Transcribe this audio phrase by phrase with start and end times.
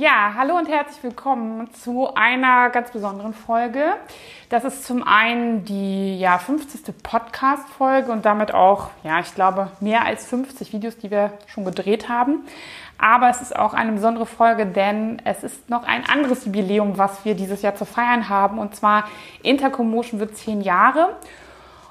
[0.00, 3.96] Ja, hallo und herzlich willkommen zu einer ganz besonderen Folge.
[4.48, 6.94] Das ist zum einen die ja, 50.
[7.02, 12.08] Podcast-Folge und damit auch, ja, ich glaube, mehr als 50 Videos, die wir schon gedreht
[12.08, 12.46] haben.
[12.96, 17.26] Aber es ist auch eine besondere Folge, denn es ist noch ein anderes Jubiläum, was
[17.26, 18.58] wir dieses Jahr zu feiern haben.
[18.58, 19.04] Und zwar
[19.42, 21.14] Intercommotion wird zehn Jahre.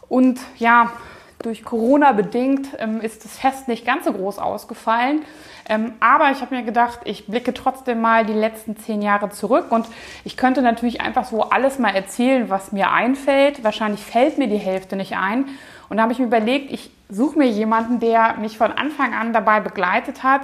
[0.08, 0.94] Und ja,
[1.42, 5.22] durch Corona bedingt ähm, ist das Fest nicht ganz so groß ausgefallen.
[5.70, 9.68] Ähm, aber ich habe mir gedacht, ich blicke trotzdem mal die letzten zehn Jahre zurück
[9.70, 9.86] und
[10.24, 13.64] ich könnte natürlich einfach so alles mal erzählen, was mir einfällt.
[13.64, 15.46] Wahrscheinlich fällt mir die Hälfte nicht ein.
[15.88, 19.32] Und da habe ich mir überlegt, ich suche mir jemanden, der mich von Anfang an
[19.32, 20.42] dabei begleitet hat,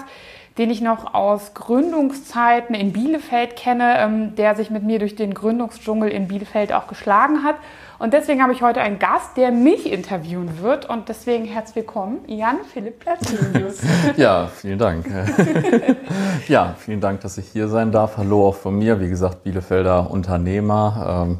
[0.58, 5.34] den ich noch aus Gründungszeiten in Bielefeld kenne, ähm, der sich mit mir durch den
[5.34, 7.56] Gründungsdschungel in Bielefeld auch geschlagen hat.
[7.98, 10.90] Und deswegen habe ich heute einen Gast, der mich interviewen wird.
[10.90, 13.78] Und deswegen herzlich willkommen, Jan Philipp Platzinius.
[14.18, 15.06] ja, vielen Dank.
[16.48, 18.18] ja, vielen Dank, dass ich hier sein darf.
[18.18, 19.00] Hallo auch von mir.
[19.00, 21.26] Wie gesagt, Bielefelder Unternehmer.
[21.28, 21.40] Ähm,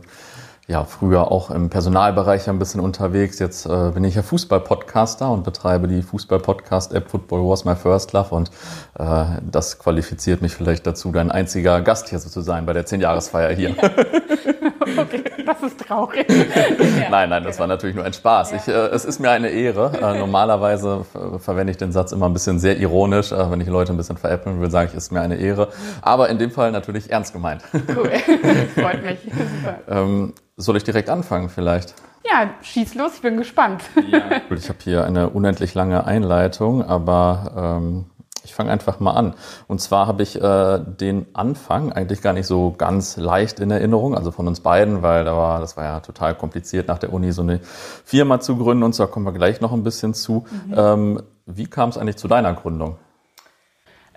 [0.68, 3.38] ja, früher auch im Personalbereich ein bisschen unterwegs.
[3.38, 8.34] Jetzt äh, bin ich ja Fußball-Podcaster und betreibe die Fußball-Podcast-App Football Was My First Love
[8.34, 8.50] und
[8.98, 12.88] äh, das qualifiziert mich vielleicht dazu, dein einziger Gast hier so zu sein bei der
[12.88, 13.70] 10-Jahresfeier hier.
[13.70, 13.84] Ja.
[14.98, 16.26] okay, das ist traurig.
[17.12, 18.54] nein, nein, das war natürlich nur ein Spaß.
[18.54, 19.92] Ich, äh, es ist mir eine Ehre.
[20.02, 21.06] Äh, normalerweise
[21.38, 23.32] verwende ich den Satz immer ein bisschen sehr ironisch.
[23.32, 25.70] Äh, wenn ich Leute ein bisschen veräppeln will, sage ich, es ist mir eine Ehre.
[26.02, 27.62] Aber in dem Fall natürlich ernst gemeint.
[27.74, 28.10] Cool,
[28.76, 29.20] freut mich.
[29.22, 29.80] Super.
[29.88, 31.96] Ähm, soll ich direkt anfangen vielleicht?
[32.30, 33.84] Ja, schieß los, ich bin gespannt.
[34.10, 34.42] Ja.
[34.56, 38.06] Ich habe hier eine unendlich lange Einleitung, aber ähm,
[38.44, 39.34] ich fange einfach mal an.
[39.68, 44.16] Und zwar habe ich äh, den Anfang eigentlich gar nicht so ganz leicht in Erinnerung,
[44.16, 47.32] also von uns beiden, weil da war, das war ja total kompliziert, nach der Uni
[47.32, 47.60] so eine
[48.04, 50.46] Firma zu gründen und so, da kommen wir gleich noch ein bisschen zu.
[50.68, 50.74] Mhm.
[50.76, 52.98] Ähm, wie kam es eigentlich zu deiner Gründung?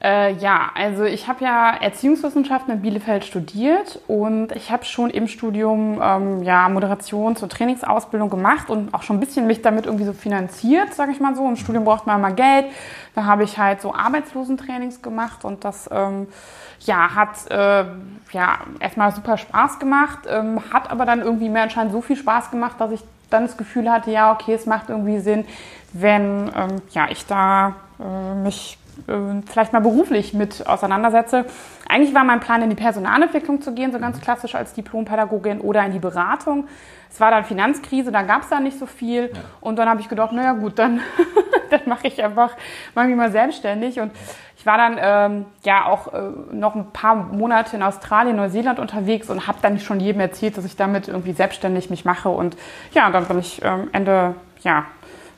[0.01, 5.27] Äh, ja, also ich habe ja Erziehungswissenschaften in Bielefeld studiert und ich habe schon im
[5.27, 10.05] Studium ähm, ja Moderations- und Trainingsausbildung gemacht und auch schon ein bisschen mich damit irgendwie
[10.05, 11.49] so finanziert, sage ich mal so.
[11.49, 12.67] Im Studium braucht man immer Geld.
[13.17, 16.29] Da habe ich halt so Arbeitslosentrainings gemacht und das ähm,
[16.81, 17.85] ja hat äh,
[18.31, 22.53] ja erstmal super Spaß gemacht, ähm, hat aber dann irgendwie mehr anscheinend so viel Spaß
[22.53, 25.45] gemacht, dass ich dann das Gefühl hatte, ja okay, es macht irgendwie Sinn,
[25.93, 31.47] wenn ähm, ja ich da äh, mich vielleicht mal beruflich mit auseinandersetze.
[31.89, 35.85] Eigentlich war mein Plan, in die Personalentwicklung zu gehen, so ganz klassisch als Diplompädagogin oder
[35.85, 36.67] in die Beratung.
[37.11, 39.31] Es war dann Finanzkrise, da gab es da nicht so viel.
[39.33, 39.41] Ja.
[39.61, 41.01] Und dann habe ich gedacht, naja gut, dann,
[41.71, 42.53] dann mache ich einfach,
[42.95, 44.01] mache mich mal selbstständig.
[44.01, 44.13] Und
[44.59, 46.21] ich war dann ähm, ja auch äh,
[46.53, 50.65] noch ein paar Monate in Australien, Neuseeland unterwegs und habe dann schon jedem erzählt, dass
[50.65, 52.29] ich damit irgendwie selbstständig mich mache.
[52.29, 52.57] Und
[52.93, 54.85] ja, dann bin ich ähm, Ende ja,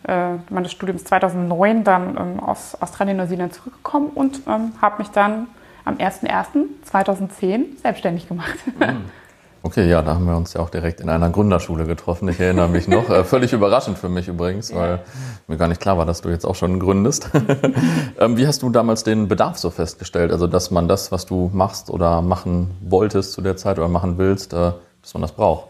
[0.06, 5.48] äh, meines Studiums 2009 dann ähm, aus Australien, Neuseeland zurückgekommen und ähm, habe mich dann
[5.84, 8.58] am 01.01.2010 selbstständig gemacht.
[8.78, 9.04] Mhm.
[9.62, 12.26] Okay, ja, da haben wir uns ja auch direkt in einer Gründerschule getroffen.
[12.30, 13.10] Ich erinnere mich noch.
[13.10, 15.00] Äh, völlig überraschend für mich übrigens, weil
[15.48, 17.28] mir gar nicht klar war, dass du jetzt auch schon gründest.
[18.18, 20.32] ähm, wie hast du damals den Bedarf so festgestellt?
[20.32, 24.16] Also, dass man das, was du machst oder machen wolltest zu der Zeit oder machen
[24.16, 24.72] willst, äh,
[25.02, 25.69] dass man das braucht?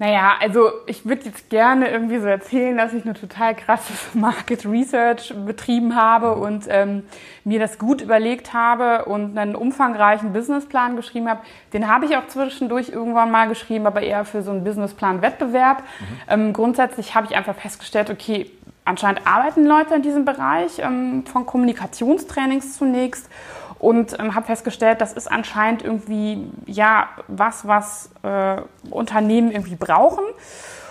[0.00, 4.64] Naja, also ich würde jetzt gerne irgendwie so erzählen, dass ich eine total krasses Market
[4.64, 7.02] Research betrieben habe und ähm,
[7.42, 11.40] mir das gut überlegt habe und einen umfangreichen Businessplan geschrieben habe.
[11.72, 15.78] Den habe ich auch zwischendurch irgendwann mal geschrieben, aber eher für so einen Businessplan-Wettbewerb.
[15.78, 16.06] Mhm.
[16.28, 18.50] Ähm, grundsätzlich habe ich einfach festgestellt, okay,
[18.84, 23.28] anscheinend arbeiten Leute in diesem Bereich ähm, von Kommunikationstrainings zunächst
[23.78, 28.56] und ähm, habe festgestellt, das ist anscheinend irgendwie ja was, was äh,
[28.90, 30.24] Unternehmen irgendwie brauchen.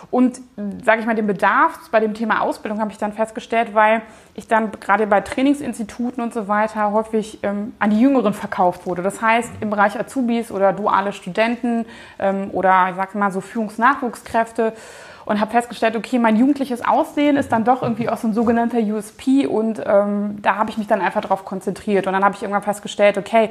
[0.10, 0.40] Und
[0.86, 4.02] sage ich mal, den Bedarf bei dem Thema Ausbildung habe ich dann festgestellt, weil
[4.36, 9.02] ich dann gerade bei Trainingsinstituten und so weiter häufig ähm, an die Jüngeren verkauft wurde.
[9.02, 11.86] Das heißt, im Bereich Azubis oder duale Studenten
[12.20, 14.72] ähm, oder ich sag mal so Führungsnachwuchskräfte
[15.28, 18.80] und habe festgestellt, okay, mein jugendliches Aussehen ist dann doch irgendwie auch so ein sogenannter
[18.80, 22.42] USP und ähm, da habe ich mich dann einfach darauf konzentriert und dann habe ich
[22.42, 23.50] irgendwann festgestellt, okay,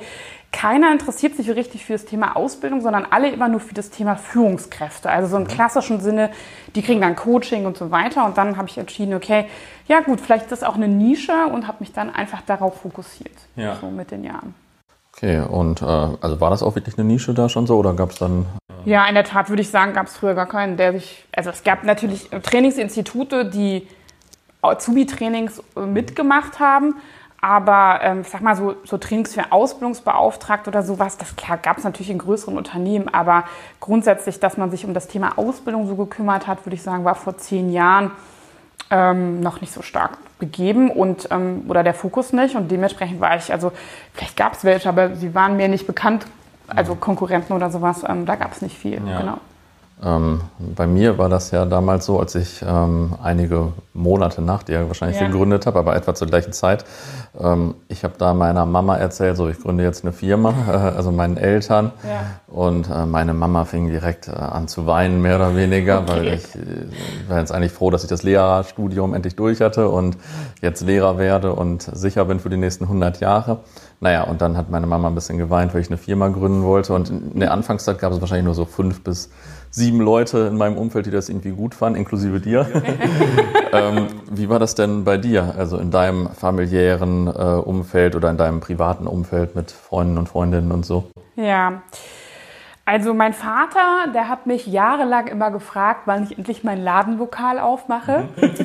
[0.53, 4.17] keiner interessiert sich richtig für das Thema Ausbildung, sondern alle immer nur für das Thema
[4.17, 5.11] Führungskräfte.
[5.11, 5.49] Also so im mhm.
[5.49, 6.31] klassischen Sinne,
[6.75, 9.45] die kriegen dann Coaching und so weiter und dann habe ich entschieden, okay,
[9.87, 13.37] ja gut, vielleicht ist das auch eine Nische und habe mich dann einfach darauf fokussiert,
[13.55, 13.77] ja.
[13.77, 14.55] so mit den Jahren.
[15.17, 18.11] Okay, und äh, also war das auch wirklich eine Nische da schon so oder gab
[18.11, 18.45] es dann
[18.85, 21.51] Ja, in der Tat würde ich sagen, gab es früher gar keinen, der sich, also
[21.51, 23.89] es gab natürlich Trainingsinstitute, die
[24.61, 26.97] Azubi-Trainings äh, mitgemacht haben,
[27.41, 31.85] aber ähm, ich sag mal so, so Trainings für Ausbildungsbeauftragte oder sowas, das gab es
[31.85, 33.45] natürlich in größeren Unternehmen, aber
[33.81, 37.15] grundsätzlich, dass man sich um das Thema Ausbildung so gekümmert hat, würde ich sagen, war
[37.15, 38.11] vor zehn Jahren
[38.91, 43.37] ähm, noch nicht so stark begeben und ähm, oder der Fokus nicht und dementsprechend war
[43.37, 43.73] ich, also
[44.13, 46.27] vielleicht gab es welche, aber sie waren mir nicht bekannt,
[46.69, 49.21] also Konkurrenten oder sowas, ähm, da gab es nicht viel, Ja.
[49.21, 49.39] genau.
[50.05, 54.89] Ähm, bei mir war das ja damals so, als ich ähm, einige Monate nach dir
[54.89, 55.27] wahrscheinlich Ja.
[55.27, 56.85] gegründet habe, aber etwa zur gleichen Zeit.
[57.41, 61.13] Ähm, ich habe da meiner Mama erzählt, so ich gründe jetzt eine Firma, äh, also
[61.13, 61.93] meinen Eltern.
[62.05, 62.55] Ja.
[62.55, 66.35] Und äh, meine Mama fing direkt äh, an zu weinen, mehr oder weniger, weil Okay.
[66.35, 70.19] ich äh, war jetzt eigentlich froh, dass ich das Lehrerstudium endlich durch hatte und
[70.61, 73.61] jetzt Lehrer werde und sicher bin für die nächsten 100 Jahre.
[74.01, 76.93] Naja, und dann hat meine Mama ein bisschen geweint, weil ich eine Firma gründen wollte.
[76.93, 79.31] Und in der Anfangszeit gab es wahrscheinlich nur so fünf bis
[79.77, 82.67] sieben Leute in meinem Umfeld, die das irgendwie gut fanden, inklusive dir.
[83.73, 85.55] ähm, wie war das denn bei dir?
[85.59, 90.73] Also in deinem familiären äh, Umfeld oder in deinem privaten Umfeld mit Freunden und Freundinnen
[90.73, 91.05] und so?
[91.37, 91.83] Ja.
[92.89, 98.29] Also mein Vater, der hat mich jahrelang immer gefragt, wann ich endlich mein Ladenlokal aufmache.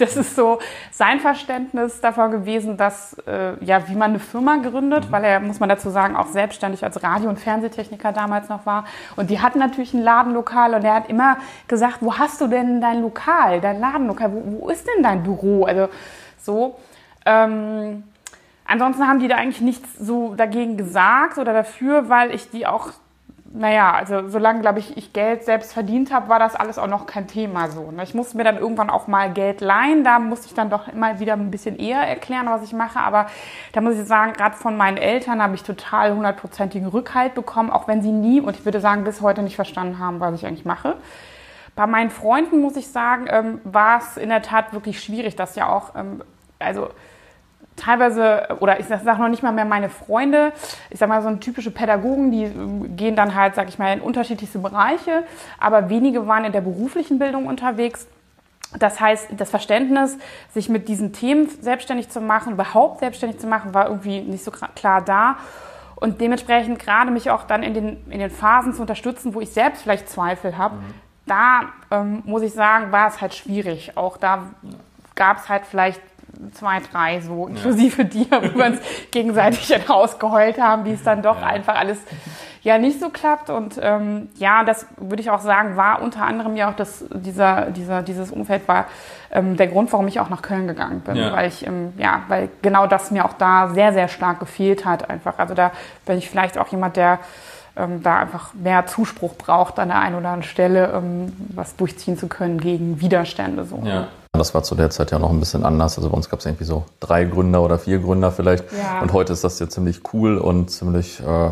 [0.00, 0.58] Das ist so
[0.90, 5.60] sein Verständnis davon gewesen, dass äh, ja, wie man eine Firma gründet, weil er, muss
[5.60, 8.84] man dazu sagen, auch selbstständig als Radio- und Fernsehtechniker damals noch war.
[9.14, 11.36] Und die hatten natürlich ein Ladenlokal und er hat immer
[11.68, 15.66] gesagt, wo hast du denn dein Lokal, dein Ladenlokal, wo, wo ist denn dein Büro?
[15.66, 15.88] Also
[16.36, 16.76] so.
[17.24, 18.02] Ähm,
[18.68, 22.90] Ansonsten haben die da eigentlich nichts so dagegen gesagt oder dafür, weil ich die auch,
[23.58, 27.06] naja, also solange, glaube ich, ich Geld selbst verdient habe, war das alles auch noch
[27.06, 27.90] kein Thema so.
[27.90, 28.02] ne?
[28.02, 31.20] Ich musste mir dann irgendwann auch mal Geld leihen, da musste ich dann doch immer
[31.20, 33.26] wieder ein bisschen eher erklären, was ich mache, aber
[33.72, 37.88] da muss ich sagen, gerade von meinen Eltern habe ich total hundertprozentigen Rückhalt bekommen, auch
[37.88, 40.66] wenn sie nie, und ich würde sagen, bis heute nicht verstanden haben, was ich eigentlich
[40.66, 40.96] mache.
[41.74, 45.56] Bei meinen Freunden, muss ich sagen, ähm, war es in der Tat wirklich schwierig, dass
[45.56, 46.22] ja auch, ähm,
[46.58, 46.88] also
[47.76, 50.52] teilweise, oder ich sage noch nicht mal mehr meine Freunde,
[50.90, 52.50] ich sage mal so typische Pädagogen, die
[52.96, 55.24] gehen dann halt, sag ich mal, in unterschiedlichste Bereiche,
[55.60, 58.06] aber wenige waren in der beruflichen Bildung unterwegs.
[58.78, 60.18] Das heißt, das Verständnis,
[60.52, 64.50] sich mit diesen Themen selbstständig zu machen, überhaupt selbstständig zu machen, war irgendwie nicht so
[64.50, 65.36] klar da.
[65.94, 69.50] Und dementsprechend gerade mich auch dann in den, in den Phasen zu unterstützen, wo ich
[69.50, 70.76] selbst vielleicht Zweifel habe,
[71.26, 73.96] da ähm, muss ich sagen, war es halt schwierig.
[73.96, 74.50] Auch da
[75.14, 76.00] gab es halt vielleicht
[76.52, 78.78] zwei, drei so, inklusive dir, wo wir uns
[79.10, 81.98] gegenseitig dann rausgeheult haben, wie es dann doch einfach alles
[82.62, 83.48] ja nicht so klappt.
[83.48, 87.70] Und ähm, ja, das würde ich auch sagen, war unter anderem ja auch das, dieser,
[87.70, 88.86] dieser, dieses Umfeld war
[89.30, 91.16] ähm, der Grund, warum ich auch nach Köln gegangen bin.
[91.16, 91.32] Ja.
[91.32, 95.08] Weil ich, ähm, ja, weil genau das mir auch da sehr, sehr stark gefehlt hat
[95.08, 95.38] einfach.
[95.38, 95.70] Also da
[96.04, 97.20] bin ich vielleicht auch jemand, der
[97.76, 102.18] ähm, da einfach mehr Zuspruch braucht an der einen oder anderen Stelle, ähm, was durchziehen
[102.18, 103.64] zu können gegen Widerstände.
[103.64, 103.80] So.
[103.84, 104.08] Ja.
[104.38, 105.96] Das war zu der Zeit ja noch ein bisschen anders.
[105.96, 108.64] Also bei uns gab es irgendwie so drei Gründer oder vier Gründer vielleicht.
[108.72, 109.00] Ja.
[109.02, 111.50] Und heute ist das ja ziemlich cool und ziemlich, äh,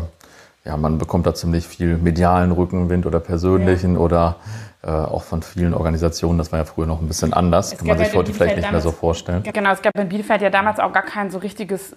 [0.65, 4.37] ja, man bekommt da ziemlich viel medialen Rückenwind oder persönlichen oder
[4.85, 6.37] äh, auch von vielen Organisationen.
[6.37, 7.73] Das war ja früher noch ein bisschen anders.
[7.73, 9.43] Es Kann man sich ja heute vielleicht nicht mehr so damals- vorstellen.
[9.43, 11.95] Genau, es gab in Bielefeld ja damals auch gar kein so richtiges,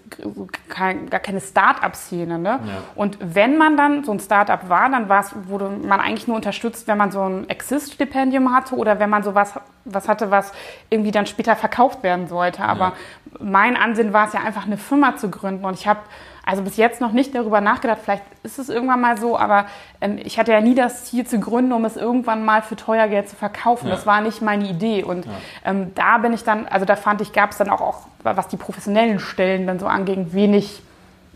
[0.69, 2.39] kein, gar keine Start-up-Szene.
[2.39, 2.61] Ne?
[2.95, 5.09] Und wenn man dann so ein Start-up war, dann
[5.49, 9.55] wurde man eigentlich nur unterstützt, wenn man so ein Exist-Stipendium hatte oder wenn man sowas
[9.85, 10.53] was hatte, was
[10.91, 12.63] irgendwie dann später verkauft werden sollte.
[12.63, 12.93] Aber
[13.39, 15.65] mein Ansinn war es ja einfach, eine Firma zu gründen.
[15.65, 16.01] Und ich habe
[16.49, 19.67] also bis jetzt noch nicht darüber nachgedacht, vielleicht ist es irgendwann mal so, aber
[20.01, 23.07] ähm, ich hatte ja nie das Ziel zu gründen, um es irgendwann mal für teuer
[23.07, 23.91] Geld zu verkaufen.
[23.91, 25.05] Das war nicht meine Idee.
[25.05, 25.27] Und
[25.63, 28.49] ähm, da bin ich dann, also da fand ich, gab es dann auch, auch, was
[28.49, 30.83] die professionellen Stellen dann so anging, wenig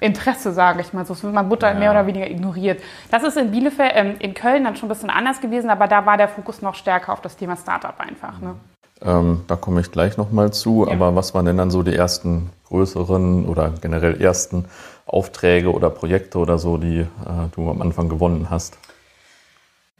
[0.00, 1.04] Interesse, sage ich mal.
[1.04, 1.78] So es wird man Butter Ja.
[1.78, 2.82] mehr oder weniger ignoriert.
[3.10, 6.06] Das ist in Bielefeld, ähm, in Köln dann schon ein bisschen anders gewesen, aber da
[6.06, 8.40] war der Fokus noch stärker auf das Thema Startup einfach.
[8.40, 8.54] Ne?
[9.04, 10.86] Ähm, da komme ich gleich nochmal zu.
[10.86, 10.92] Ja.
[10.92, 14.66] Aber was waren denn dann so die ersten größeren oder generell ersten
[15.06, 17.06] Aufträge oder Projekte oder so, die äh,
[17.54, 18.78] du am Anfang gewonnen hast?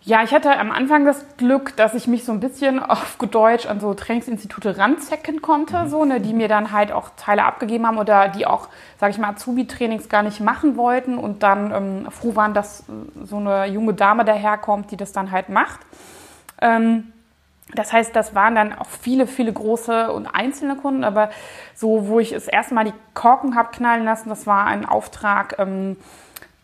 [0.05, 3.67] Ja, ich hatte am Anfang das Glück, dass ich mich so ein bisschen auf Deutsch
[3.67, 7.99] an so Trainingsinstitute ranzecken konnte, so, ne, die mir dann halt auch Teile abgegeben haben
[7.99, 8.69] oder die auch,
[8.99, 12.85] sage ich mal, Azubi-Trainings gar nicht machen wollten und dann ähm, froh waren, dass
[13.23, 15.81] so eine junge Dame daherkommt, die das dann halt macht.
[16.61, 17.12] Ähm,
[17.75, 21.31] das heißt, das waren dann auch viele, viele große und einzelne Kunden, aber
[21.75, 25.97] so, wo ich es erstmal die Korken habe knallen lassen, das war ein Auftrag, ähm,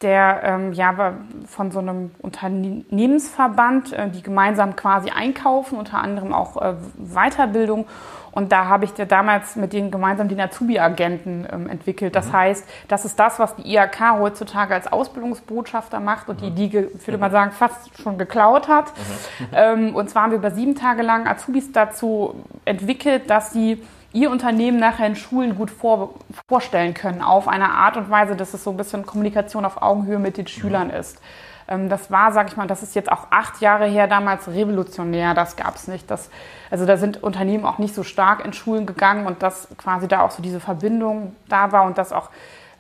[0.03, 1.15] der ähm, ja
[1.47, 7.87] von so einem Unternehmensverband, äh, die gemeinsam quasi einkaufen, unter anderem auch äh, Weiterbildung.
[8.33, 12.15] Und da habe ich ja damals mit denen gemeinsam den Azubi-Agenten ähm, entwickelt.
[12.15, 12.33] Das mhm.
[12.33, 16.55] heißt, das ist das, was die IHK heutzutage als Ausbildungsbotschafter macht und mhm.
[16.55, 18.93] die, die, ich würde mal sagen, fast schon geklaut hat.
[19.39, 19.47] Mhm.
[19.53, 23.83] Ähm, und zwar haben wir über sieben Tage lang Azubis dazu entwickelt, dass sie
[24.13, 26.15] ihr Unternehmen nachher in Schulen gut vor,
[26.49, 30.19] vorstellen können, auf eine Art und Weise, dass es so ein bisschen Kommunikation auf Augenhöhe
[30.19, 31.21] mit den Schülern ist.
[31.69, 35.35] Ähm, das war, sag ich mal, das ist jetzt auch acht Jahre her, damals revolutionär,
[35.35, 36.11] das gab es nicht.
[36.11, 36.31] Das,
[36.71, 40.23] also da sind Unternehmen auch nicht so stark in Schulen gegangen und dass quasi da
[40.23, 42.31] auch so diese Verbindung da war und das auch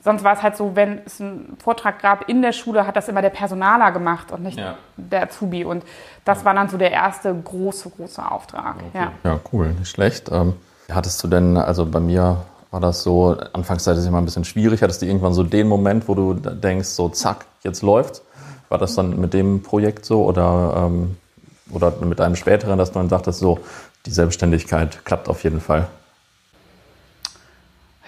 [0.02, 3.08] sonst war es halt so, wenn es einen Vortrag gab in der Schule, hat das
[3.08, 4.76] immer der Personaler gemacht und nicht ja.
[4.96, 5.64] der Azubi.
[5.64, 5.84] Und
[6.24, 6.44] das ja.
[6.46, 8.76] war dann so der erste große, große Auftrag.
[8.76, 8.86] Okay.
[8.94, 9.12] Ja.
[9.24, 10.30] ja, cool, nicht schlecht.
[10.30, 10.54] Ähm,
[10.90, 12.38] hattest du denn, also bei mir
[12.70, 16.08] war das so, Anfangszeit ist immer ein bisschen schwierig, hattest du irgendwann so den Moment,
[16.08, 18.22] wo du denkst, so zack, jetzt läuft's?
[18.68, 21.16] War das dann mit dem Projekt so oder, ähm,
[21.70, 23.60] oder mit einem späteren, dass du dann sagtest, so,
[24.06, 25.88] die Selbstständigkeit klappt auf jeden Fall?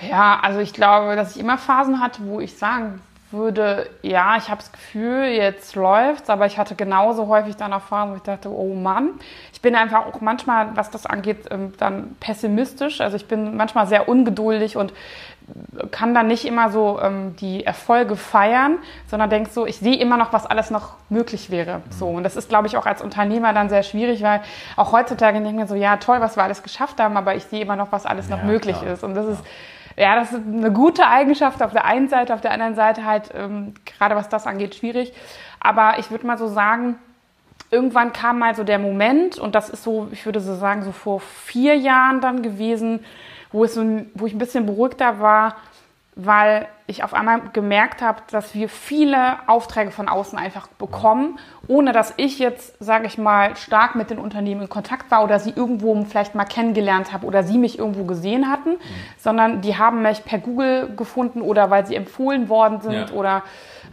[0.09, 3.01] Ja, also ich glaube, dass ich immer Phasen hatte, wo ich sagen
[3.31, 8.13] würde, ja, ich habe das Gefühl, jetzt läuft's, aber ich hatte genauso häufig dann Phasen,
[8.13, 9.11] wo ich dachte, oh Mann,
[9.53, 13.01] ich bin einfach auch manchmal, was das angeht, ähm, dann pessimistisch.
[13.01, 14.93] Also ich bin manchmal sehr ungeduldig und
[15.91, 20.17] kann dann nicht immer so ähm, die Erfolge feiern, sondern denke so, ich sehe immer
[20.17, 21.83] noch, was alles noch möglich wäre.
[21.91, 24.41] So und das ist, glaube ich, auch als Unternehmer dann sehr schwierig, weil
[24.77, 27.45] auch heutzutage denke ich mir so, ja toll, was wir alles geschafft haben, aber ich
[27.45, 28.93] sehe immer noch, was alles noch ja, möglich klar.
[28.93, 29.45] ist und das ist
[29.97, 33.31] ja, das ist eine gute Eigenschaft auf der einen Seite, auf der anderen Seite halt,
[33.35, 35.13] ähm, gerade was das angeht, schwierig.
[35.59, 36.97] Aber ich würde mal so sagen,
[37.71, 40.93] irgendwann kam mal so der Moment, und das ist so, ich würde so sagen, so
[40.93, 43.05] vor vier Jahren dann gewesen,
[43.53, 45.57] wo, es so, wo ich ein bisschen beruhigter war,
[46.17, 51.39] weil ich auf einmal gemerkt habe, dass wir viele Aufträge von außen einfach bekommen,
[51.69, 55.39] ohne dass ich jetzt, sage ich mal, stark mit den Unternehmen in Kontakt war oder
[55.39, 58.79] sie irgendwo vielleicht mal kennengelernt habe oder sie mich irgendwo gesehen hatten, mhm.
[59.19, 63.15] sondern die haben mich per Google gefunden oder weil sie empfohlen worden sind ja.
[63.15, 63.43] oder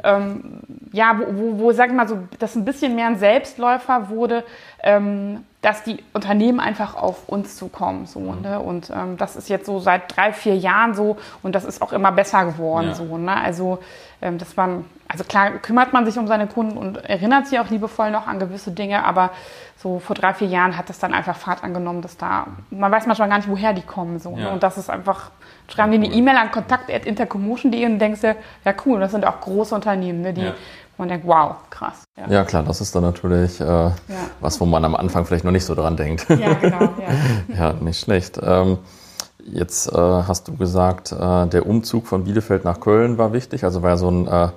[0.04, 0.60] ähm,
[0.92, 4.44] ja, wo, wo, wo sag ich mal so, das ein bisschen mehr ein Selbstläufer wurde,
[4.84, 8.06] ähm, dass die Unternehmen einfach auf uns zukommen.
[8.06, 8.42] So, mhm.
[8.42, 8.60] ne?
[8.60, 11.94] Und ähm, das ist jetzt so seit drei, vier Jahren so und das ist auch
[11.94, 12.88] immer besser geworden.
[12.88, 12.96] Ja.
[12.96, 13.36] So, ne?
[13.36, 13.80] Also
[14.22, 17.70] ähm, das man, also klar kümmert man sich um seine Kunden und erinnert sich auch
[17.70, 19.32] liebevoll noch an gewisse Dinge, aber
[19.78, 23.06] so vor drei, vier Jahren hat das dann einfach Fahrt angenommen, dass da, man weiß
[23.06, 24.20] manchmal gar nicht, woher die kommen.
[24.20, 24.44] So, ne?
[24.44, 24.52] ja.
[24.52, 25.32] Und das ist einfach,
[25.70, 28.36] schreiben die eine E-Mail an kontakt.intercommotion.de und denkst dir,
[28.66, 30.34] ja cool, das sind auch große Unternehmen, ne?
[30.34, 30.54] die ja
[30.98, 32.04] man denkt, wow, krass.
[32.18, 33.94] Ja, ja klar, das ist dann natürlich äh, ja.
[34.40, 36.28] was, wo man am Anfang vielleicht noch nicht so dran denkt.
[36.30, 36.82] Ja, genau.
[37.48, 38.40] Ja, ja nicht schlecht.
[38.42, 38.80] Ähm,
[39.46, 43.84] jetzt äh, hast du gesagt, äh, der Umzug von Bielefeld nach Köln war wichtig, also
[43.84, 44.50] war ja so ein äh,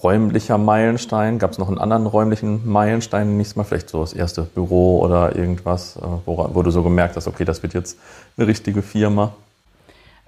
[0.00, 1.38] räumlicher Meilenstein.
[1.38, 3.64] Gab es noch einen anderen räumlichen Meilenstein nächstes Mal?
[3.64, 7.62] Vielleicht so das erste Büro oder irgendwas, äh, wo, du so gemerkt hast, okay, das
[7.62, 7.98] wird jetzt
[8.36, 9.32] eine richtige Firma?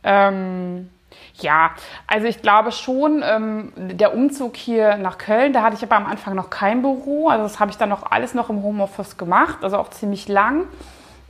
[0.03, 0.91] Ähm
[1.37, 1.73] ja,
[2.07, 6.07] also ich glaube schon, ähm, der Umzug hier nach Köln, da hatte ich aber am
[6.07, 7.29] Anfang noch kein Büro.
[7.29, 10.67] Also das habe ich dann noch alles noch im Homeoffice gemacht, also auch ziemlich lang.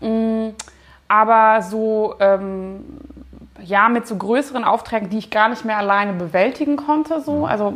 [0.01, 0.51] Mm,
[1.09, 2.85] aber so, ähm,
[3.63, 7.21] ja, mit so größeren Aufträgen, die ich gar nicht mehr alleine bewältigen konnte.
[7.21, 7.41] So.
[7.41, 7.45] Mhm.
[7.45, 7.75] Also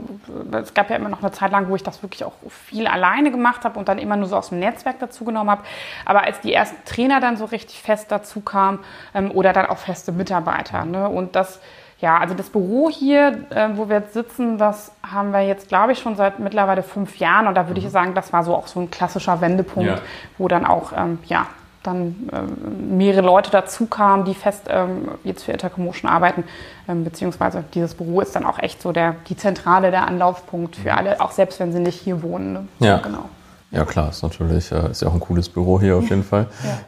[0.53, 3.31] es gab ja immer noch eine Zeit lang, wo ich das wirklich auch viel alleine
[3.31, 5.63] gemacht habe und dann immer nur so aus dem Netzwerk dazu genommen habe.
[6.05, 8.81] Aber als die ersten Trainer dann so richtig fest dazu kamen
[9.15, 10.85] ähm, oder dann auch feste Mitarbeiter.
[10.85, 11.09] Ne?
[11.09, 11.61] Und das
[12.01, 15.93] ja, also das Büro hier, äh, wo wir jetzt sitzen, das haben wir jetzt, glaube
[15.93, 17.49] ich, schon seit mittlerweile fünf Jahren.
[17.49, 17.87] Und da würde mhm.
[17.87, 19.99] ich sagen, das war so auch so ein klassischer Wendepunkt, ja.
[20.39, 21.49] wo dann auch, ähm, ja,
[21.89, 26.45] dann ähm, mehrere Leute dazu kamen, die fest ähm, jetzt für Intercommotion arbeiten.
[26.89, 30.93] Ähm, beziehungsweise dieses Büro ist dann auch echt so der, die Zentrale, der Anlaufpunkt für
[30.93, 30.99] mhm.
[30.99, 32.53] alle, auch selbst wenn sie nicht hier wohnen.
[32.53, 32.69] Ne?
[32.79, 33.29] Ja, genau.
[33.71, 36.47] Ja, klar, ist natürlich, äh, ist ja auch ein cooles Büro hier auf jeden Fall.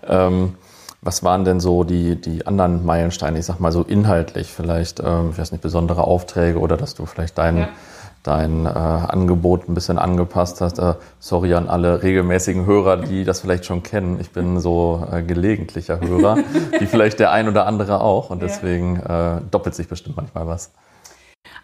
[0.08, 0.26] Ja.
[0.26, 0.54] Ähm,
[1.02, 5.30] was waren denn so die, die anderen Meilensteine, ich sag mal so inhaltlich, vielleicht, ähm,
[5.32, 7.68] ich weiß nicht, besondere Aufträge oder dass du vielleicht dein, ja.
[8.22, 10.78] Dein äh, Angebot ein bisschen angepasst hast?
[10.78, 14.18] Äh, sorry an alle regelmäßigen Hörer, die das vielleicht schon kennen.
[14.20, 16.38] Ich bin so äh, gelegentlicher Hörer,
[16.78, 20.72] wie vielleicht der ein oder andere auch und deswegen äh, doppelt sich bestimmt manchmal was.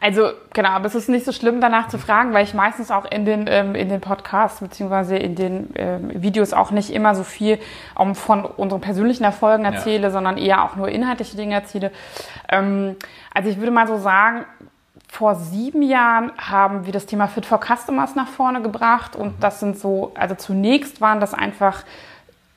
[0.01, 3.05] Also genau, aber es ist nicht so schlimm, danach zu fragen, weil ich meistens auch
[3.11, 7.23] in den, ähm, in den Podcasts beziehungsweise in den ähm, Videos auch nicht immer so
[7.23, 7.59] viel
[7.95, 10.11] um, von unseren persönlichen Erfolgen erzähle, ja.
[10.11, 11.93] sondern eher auch nur inhaltliche Dinge erzähle.
[12.51, 12.97] Ähm,
[13.33, 14.45] also ich würde mal so sagen,
[15.09, 19.41] vor sieben Jahren haben wir das Thema Fit for Customers nach vorne gebracht und mhm.
[19.41, 21.85] das sind so, also zunächst waren das einfach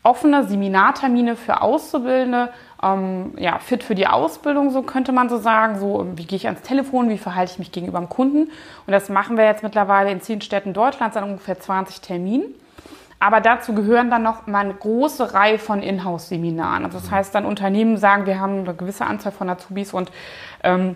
[0.03, 2.49] offene Seminartermine für Auszubildende
[2.81, 5.79] ähm, ja, fit für die Ausbildung, so könnte man so sagen.
[5.79, 8.49] So, wie gehe ich ans Telefon, wie verhalte ich mich gegenüber dem Kunden?
[8.85, 12.53] Und das machen wir jetzt mittlerweile in zehn Städten Deutschlands an ungefähr 20 Terminen.
[13.21, 16.85] Aber dazu gehören dann noch mal eine große Reihe von Inhouse-Seminaren.
[16.85, 20.09] Also das heißt, dann Unternehmen sagen, wir haben eine gewisse Anzahl von Azubis und
[20.63, 20.95] ähm,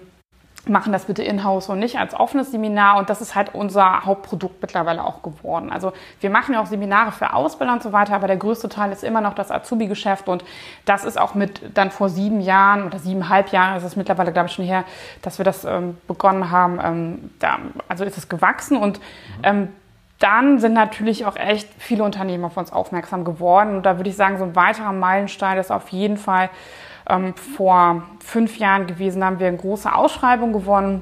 [0.66, 2.98] machen das bitte in-house und nicht als offenes Seminar.
[2.98, 5.72] Und das ist halt unser Hauptprodukt mittlerweile auch geworden.
[5.72, 5.92] Also
[6.22, 9.04] wir machen ja auch Seminare für Ausbilder und so weiter, aber der größte Teil ist
[9.04, 10.30] immer noch das Azubi-Geschäft.
[10.30, 10.46] Und
[10.86, 14.48] das ist auch mit dann vor sieben Jahren oder siebeneinhalb Jahren, ist es mittlerweile, glaube
[14.48, 14.86] ich, schon her,
[15.22, 16.80] dass wir das ähm, begonnen haben.
[16.82, 19.02] Ähm, da, also ist es gewachsen und
[19.44, 19.70] ähm,
[20.20, 23.76] dann sind natürlich auch echt viele Unternehmen auf uns aufmerksam geworden.
[23.76, 26.50] Und da würde ich sagen, so ein weiterer Meilenstein ist auf jeden Fall
[27.10, 31.02] ähm, vor fünf Jahren gewesen, haben wir eine große Ausschreibung gewonnen.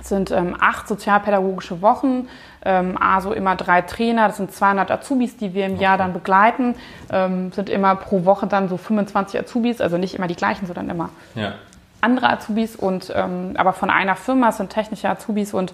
[0.00, 2.28] Es sind ähm, acht sozialpädagogische Wochen,
[2.64, 6.74] ähm, also immer drei Trainer, das sind 200 Azubis, die wir im Jahr dann begleiten,
[7.10, 10.90] ähm, sind immer pro Woche dann so 25 Azubis, also nicht immer die gleichen, sondern
[10.90, 11.54] immer ja.
[12.02, 15.72] andere Azubis und ähm, aber von einer Firma, es sind technische Azubis und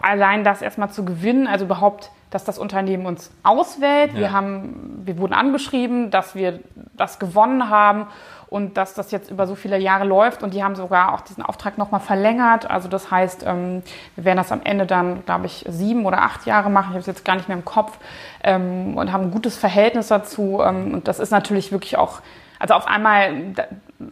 [0.00, 4.12] allein das erstmal zu gewinnen, also überhaupt dass das Unternehmen uns auswählt.
[4.12, 4.18] Ja.
[4.18, 6.60] Wir, haben, wir wurden angeschrieben, dass wir
[6.96, 8.06] das gewonnen haben
[8.48, 11.42] und dass das jetzt über so viele Jahre läuft und die haben sogar auch diesen
[11.42, 12.70] Auftrag nochmal verlängert.
[12.70, 13.82] Also das heißt, ähm,
[14.14, 16.90] wir werden das am Ende dann, glaube ich, sieben oder acht Jahre machen.
[16.90, 17.98] Ich habe es jetzt gar nicht mehr im Kopf
[18.44, 20.60] ähm, und haben ein gutes Verhältnis dazu.
[20.64, 22.20] Ähm, und das ist natürlich wirklich auch,
[22.60, 23.54] also auf einmal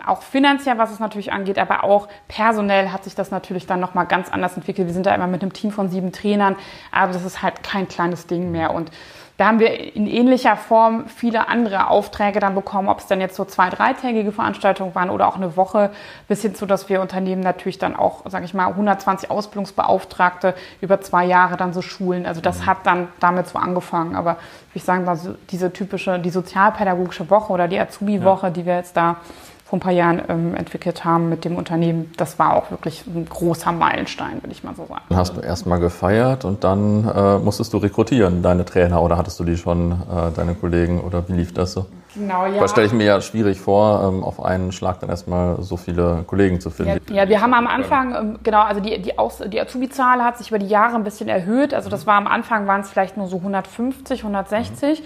[0.05, 4.07] auch finanziell, was es natürlich angeht, aber auch personell hat sich das natürlich dann nochmal
[4.07, 4.89] ganz anders entwickelt.
[4.89, 6.57] Wir sind da immer mit einem Team von sieben Trainern,
[6.91, 8.91] aber das ist halt kein kleines Ding mehr und
[9.37, 13.35] da haben wir in ähnlicher Form viele andere Aufträge dann bekommen, ob es dann jetzt
[13.35, 15.91] so zwei, dreitägige Veranstaltungen waren oder auch eine Woche,
[16.29, 21.01] bis hin zu, dass wir Unternehmen natürlich dann auch, sage ich mal, 120 Ausbildungsbeauftragte über
[21.01, 22.27] zwei Jahre dann so schulen.
[22.27, 22.67] Also das mhm.
[22.67, 24.15] hat dann damit so angefangen.
[24.15, 24.37] Aber
[24.73, 28.51] ich sagen, also diese typische, die sozialpädagogische Woche oder die Azubi-Woche, ja.
[28.51, 29.17] die wir jetzt da
[29.65, 33.27] vor ein paar Jahren ähm, entwickelt haben mit dem Unternehmen, das war auch wirklich ein
[33.27, 35.03] großer Meilenstein, will ich mal so sagen.
[35.09, 39.41] Dann hast du erstmal gefeiert und dann äh, musstest du rekrutieren, deine Trainer, oder hattest
[39.41, 41.87] du die schon, äh, deine Kollegen, oder wie lief das so?
[42.15, 42.61] Genau, ja.
[42.61, 46.25] Das stelle ich mir ja schwierig vor, ähm, auf einen Schlag dann erstmal so viele
[46.27, 47.01] Kollegen zu finden.
[47.09, 49.13] Ja, ja wir haben am Anfang, ähm, genau, also die, die,
[49.49, 51.75] die Azubi-Zahl hat sich über die Jahre ein bisschen erhöht.
[51.75, 55.01] Also das war am Anfang waren es vielleicht nur so 150, 160.
[55.01, 55.05] Mhm.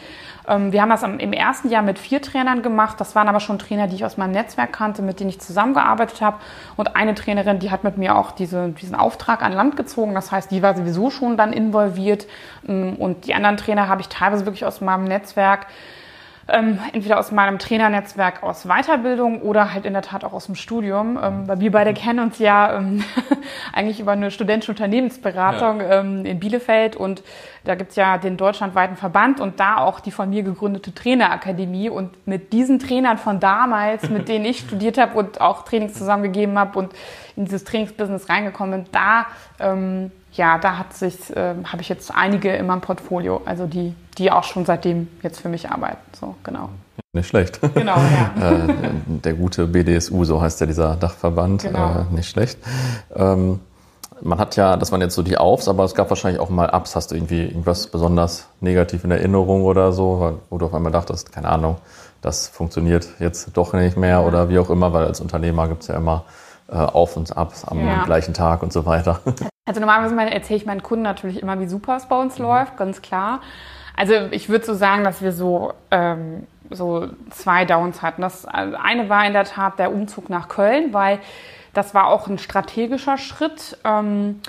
[0.48, 3.00] Ähm, wir haben das im ersten Jahr mit vier Trainern gemacht.
[3.00, 6.20] Das waren aber schon Trainer, die ich aus meinem Netzwerk kannte, mit denen ich zusammengearbeitet
[6.20, 6.38] habe.
[6.76, 10.14] Und eine Trainerin, die hat mit mir auch diese, diesen Auftrag an Land gezogen.
[10.14, 12.26] Das heißt, die war sowieso schon dann involviert.
[12.66, 15.66] Und die anderen Trainer habe ich teilweise wirklich aus meinem Netzwerk
[16.48, 20.54] ähm, entweder aus meinem Trainernetzwerk aus Weiterbildung oder halt in der Tat auch aus dem
[20.54, 21.18] Studium.
[21.22, 23.04] Ähm, weil wir beide kennen uns ja ähm,
[23.72, 26.00] eigentlich über eine studentische Unternehmensberatung ja.
[26.00, 27.22] ähm, in Bielefeld und
[27.64, 31.90] da gibt's ja den deutschlandweiten Verband und da auch die von mir gegründete Trainerakademie.
[31.90, 36.58] Und mit diesen Trainern von damals, mit denen ich studiert habe und auch Trainings zusammengegeben
[36.58, 36.94] habe und
[37.36, 39.26] in dieses Trainingsbusiness reingekommen bin, da
[39.60, 43.94] ähm, ja, da hat sich, äh, habe ich jetzt einige in meinem Portfolio, also die,
[44.16, 45.98] die auch schon seitdem jetzt für mich arbeiten.
[46.18, 46.70] So, genau.
[47.12, 47.60] Nicht schlecht.
[47.74, 48.50] Genau, ja.
[48.50, 48.74] äh,
[49.06, 51.64] der gute BDSU, so heißt ja dieser Dachverband.
[51.64, 52.06] Genau.
[52.10, 52.58] Äh, nicht schlecht.
[53.14, 53.60] Ähm,
[54.20, 56.70] man hat ja, das waren jetzt so die Aufs, aber es gab wahrscheinlich auch mal
[56.74, 56.96] Ups.
[56.96, 61.32] Hast du irgendwie irgendwas besonders negativ in Erinnerung oder so, wo du auf einmal dachtest,
[61.32, 61.76] keine Ahnung,
[62.20, 65.88] das funktioniert jetzt doch nicht mehr oder wie auch immer, weil als Unternehmer gibt es
[65.88, 66.24] ja immer
[66.68, 68.04] äh, Auf und Abs am ja.
[68.04, 69.20] gleichen Tag und so weiter.
[69.68, 72.46] Also normalerweise erzähle ich meinen Kunden natürlich immer, wie super es bei uns mhm.
[72.46, 73.42] läuft, ganz klar.
[73.94, 78.22] Also ich würde so sagen, dass wir so, ähm, so zwei Downs hatten.
[78.22, 81.18] Das also eine war in der Tat der Umzug nach Köln, weil
[81.74, 83.76] das war auch ein strategischer Schritt.
[83.84, 84.40] Ähm,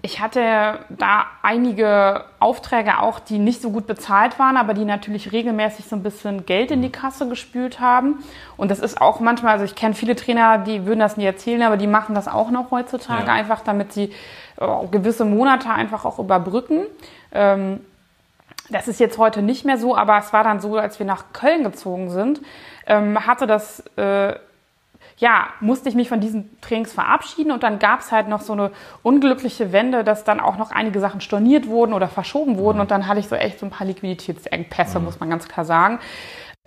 [0.00, 5.32] ich hatte da einige Aufträge auch, die nicht so gut bezahlt waren, aber die natürlich
[5.32, 8.22] regelmäßig so ein bisschen Geld in die Kasse gespült haben.
[8.56, 11.62] Und das ist auch manchmal, also ich kenne viele Trainer, die würden das nie erzählen,
[11.62, 13.32] aber die machen das auch noch heutzutage ja.
[13.32, 14.12] einfach, damit sie
[14.60, 16.84] äh, gewisse Monate einfach auch überbrücken.
[17.32, 17.80] Ähm,
[18.70, 21.32] das ist jetzt heute nicht mehr so, aber es war dann so, als wir nach
[21.32, 22.40] Köln gezogen sind,
[22.86, 24.34] ähm, hatte das äh,
[25.18, 28.52] ja, musste ich mich von diesen Trainings verabschieden und dann gab es halt noch so
[28.52, 28.70] eine
[29.02, 32.82] unglückliche Wende, dass dann auch noch einige Sachen storniert wurden oder verschoben wurden mhm.
[32.82, 35.04] und dann hatte ich so echt so ein paar Liquiditätsengpässe, mhm.
[35.04, 35.98] muss man ganz klar sagen.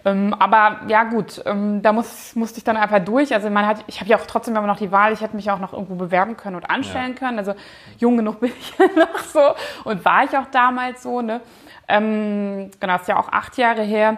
[0.04, 3.34] Ähm, aber ja gut, ähm, da muss, musste ich dann einfach durch.
[3.34, 5.50] Also man hat, ich habe ja auch trotzdem immer noch die Wahl, ich hätte mich
[5.52, 7.20] auch noch irgendwo bewerben können und anstellen ja.
[7.20, 7.38] können.
[7.38, 7.54] Also
[8.00, 9.40] jung genug bin ich ja noch so
[9.84, 11.22] und war ich auch damals so.
[11.22, 11.42] Ne?
[11.88, 14.18] Ähm, genau, ist ja auch acht Jahre her.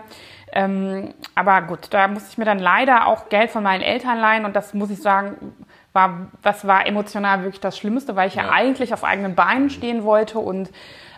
[0.55, 4.45] Ähm, aber gut, da musste ich mir dann leider auch Geld von meinen Eltern leihen
[4.45, 5.53] und das muss ich sagen,
[5.93, 9.69] war, das war emotional wirklich das Schlimmste, weil ich ja, ja eigentlich auf eigenen Beinen
[9.69, 10.69] stehen wollte und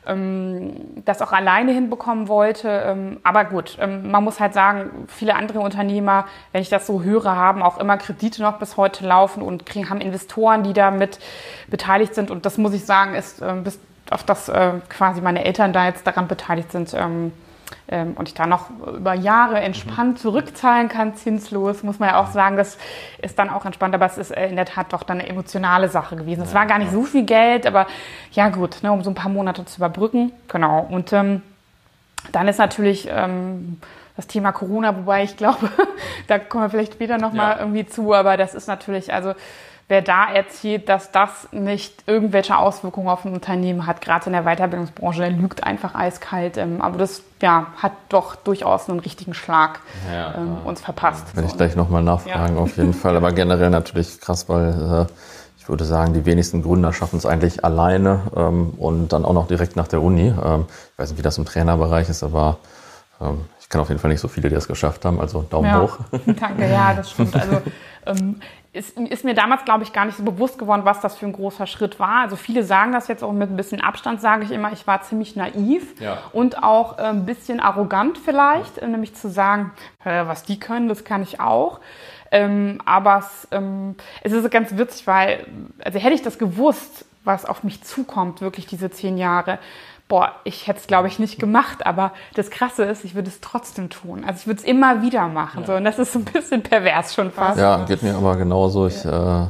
[0.08, 2.70] ähm, das auch alleine hinbekommen wollte.
[2.70, 7.04] Ähm, aber gut, ähm, man muss halt sagen, viele andere Unternehmer, wenn ich das so
[7.04, 11.20] höre, haben auch immer Kredite noch bis heute laufen und kriegen, haben Investoren, die damit
[11.68, 12.32] beteiligt sind.
[12.32, 13.80] Und das muss ich sagen, ist ähm, bis
[14.12, 17.32] auf das äh, quasi meine Eltern da jetzt daran beteiligt sind, ähm, ähm,
[17.88, 22.58] und ich da noch über Jahre entspannt zurückzahlen kann, zinslos, muss man ja auch sagen,
[22.58, 22.78] das
[23.22, 25.88] ist dann auch entspannt, aber es ist äh, in der Tat doch dann eine emotionale
[25.88, 26.42] Sache gewesen.
[26.42, 27.86] Es war gar nicht so viel Geld, aber
[28.32, 30.88] ja gut, ne, um so ein paar Monate zu überbrücken, genau.
[30.90, 31.44] Und ähm,
[32.32, 33.80] dann ist natürlich ähm,
[34.16, 35.70] das Thema Corona, wobei ich glaube,
[36.28, 37.60] da kommen wir vielleicht später nochmal ja.
[37.60, 39.34] irgendwie zu, aber das ist natürlich, also
[39.88, 44.44] wer da erzählt, dass das nicht irgendwelche Auswirkungen auf ein Unternehmen hat, gerade in der
[44.44, 46.58] Weiterbildungsbranche, der lügt einfach eiskalt.
[46.58, 49.80] Ähm, aber das ja, hat doch durchaus einen richtigen Schlag
[50.12, 51.36] ja, ähm, uns verpasst.
[51.36, 52.62] Werde ich gleich nochmal nachfragen, ja.
[52.62, 53.16] auf jeden Fall.
[53.16, 55.14] Aber generell natürlich krass, weil äh,
[55.58, 59.48] ich würde sagen, die wenigsten Gründer schaffen es eigentlich alleine ähm, und dann auch noch
[59.48, 60.28] direkt nach der Uni.
[60.28, 62.58] Ähm, ich weiß nicht, wie das im Trainerbereich ist, aber
[63.22, 65.20] ähm, ich kenne auf jeden Fall nicht so viele, die es geschafft haben.
[65.20, 65.82] Also Daumen ja.
[65.82, 65.98] hoch.
[66.26, 67.36] Danke, ja, das stimmt.
[67.36, 67.62] Also
[68.06, 68.40] ähm,
[68.76, 71.34] ist, ist mir damals, glaube ich, gar nicht so bewusst geworden, was das für ein
[71.34, 72.22] großer Schritt war.
[72.22, 75.02] Also viele sagen das jetzt auch mit ein bisschen Abstand, sage ich immer, ich war
[75.02, 76.18] ziemlich naiv ja.
[76.34, 78.88] und auch äh, ein bisschen arrogant vielleicht, ja.
[78.88, 79.72] nämlich zu sagen,
[80.04, 81.80] was die können, das kann ich auch.
[82.32, 85.46] Ähm, aber es, ähm, es ist ganz witzig, weil,
[85.84, 89.60] also hätte ich das gewusst, was auf mich zukommt, wirklich diese zehn Jahre,
[90.08, 93.42] boah, ich hätte es, glaube ich, nicht gemacht, aber das Krasse ist, ich würde es
[93.42, 94.24] trotzdem tun.
[94.26, 95.62] Also ich würde es immer wieder machen.
[95.62, 95.68] Ja.
[95.68, 97.60] So, und das ist so ein bisschen pervers schon fast.
[97.60, 98.88] Ja, geht mir aber genauso.
[98.88, 99.46] Ich ja.
[99.46, 99.48] äh,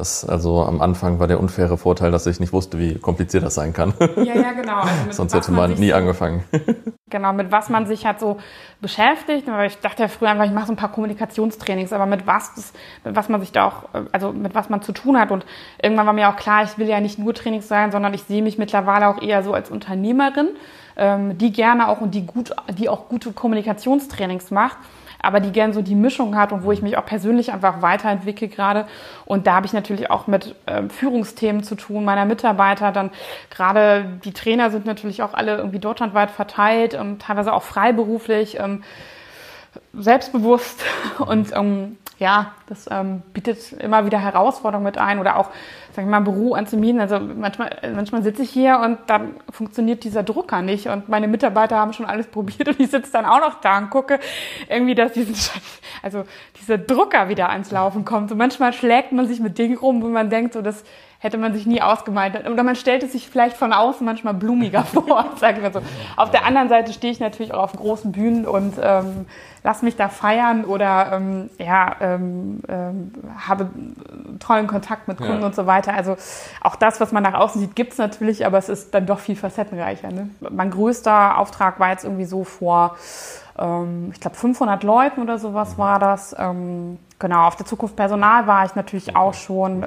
[0.00, 3.54] das, also am Anfang war der unfaire Vorteil, dass ich nicht wusste, wie kompliziert das
[3.54, 3.92] sein kann.
[4.16, 4.78] Ja, ja, genau.
[4.80, 6.44] Also Sonst hätte man, man nie so, angefangen.
[7.10, 8.36] Genau, mit was man sich halt so
[8.80, 9.48] beschäftigt.
[9.66, 12.72] Ich dachte ja früher einfach, ich mache so ein paar Kommunikationstrainings, aber mit was,
[13.04, 15.32] mit was man sich da auch, also mit was man zu tun hat.
[15.32, 15.44] Und
[15.82, 18.44] irgendwann war mir auch klar, ich will ja nicht nur Trainings sein, sondern ich sehe
[18.44, 20.50] mich mittlerweile auch eher so als Unternehmerin,
[20.96, 24.76] ähm, die gerne auch und die gut, die auch gute Kommunikationstrainings macht
[25.22, 28.48] aber die gern so die Mischung hat und wo ich mich auch persönlich einfach weiterentwickle
[28.48, 28.86] gerade.
[29.24, 32.92] Und da habe ich natürlich auch mit äh, Führungsthemen zu tun, meiner Mitarbeiter.
[32.92, 33.10] Dann
[33.50, 38.58] gerade die Trainer sind natürlich auch alle irgendwie deutschlandweit verteilt, ähm, teilweise auch freiberuflich.
[38.58, 38.82] Ähm,
[39.94, 40.82] selbstbewusst
[41.18, 45.48] und ähm, ja, das ähm, bietet immer wieder Herausforderungen mit ein oder auch,
[45.92, 47.00] sag ich mal, Büro anzumieten.
[47.00, 51.78] Also manchmal, manchmal sitze ich hier und dann funktioniert dieser Drucker nicht und meine Mitarbeiter
[51.78, 54.20] haben schon alles probiert und ich sitze dann auch noch da und gucke
[54.68, 55.34] irgendwie, dass diesen,
[56.02, 56.24] also
[56.60, 58.30] dieser Drucker wieder ans Laufen kommt.
[58.30, 60.84] Und manchmal schlägt man sich mit Dingen rum, wo man denkt, so das
[61.22, 62.48] hätte man sich nie ausgemalt.
[62.48, 65.82] Oder man stellt es sich vielleicht von außen manchmal blumiger vor, sage ich mal so.
[66.16, 69.26] Auf der anderen Seite stehe ich natürlich auch auf großen Bühnen und ähm,
[69.62, 73.68] lass mich da feiern oder ähm, ja, ähm, ähm, habe
[74.38, 75.46] tollen Kontakt mit Kunden ja.
[75.46, 75.92] und so weiter.
[75.92, 76.16] Also
[76.62, 79.36] auch das, was man nach außen sieht, gibt's natürlich, aber es ist dann doch viel
[79.36, 80.10] facettenreicher.
[80.10, 80.30] Ne?
[80.48, 82.96] Mein größter Auftrag war jetzt irgendwie so vor,
[83.58, 86.34] ähm, ich glaube, 500 Leuten oder sowas war das.
[86.38, 89.84] Ähm, genau, auf der Zukunft Personal war ich natürlich auch schon.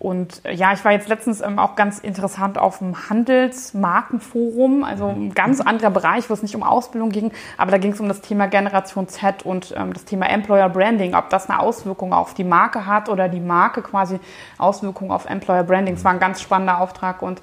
[0.00, 5.08] Und äh, ja, ich war jetzt letztens ähm, auch ganz interessant auf dem Handelsmarkenforum, also
[5.08, 8.08] ein ganz anderer Bereich, wo es nicht um Ausbildung ging, aber da ging es um
[8.08, 12.32] das Thema Generation Z und ähm, das Thema Employer Branding, ob das eine Auswirkung auf
[12.32, 14.20] die Marke hat oder die Marke quasi
[14.56, 15.96] Auswirkungen auf Employer Branding.
[15.96, 17.42] Es war ein ganz spannender Auftrag und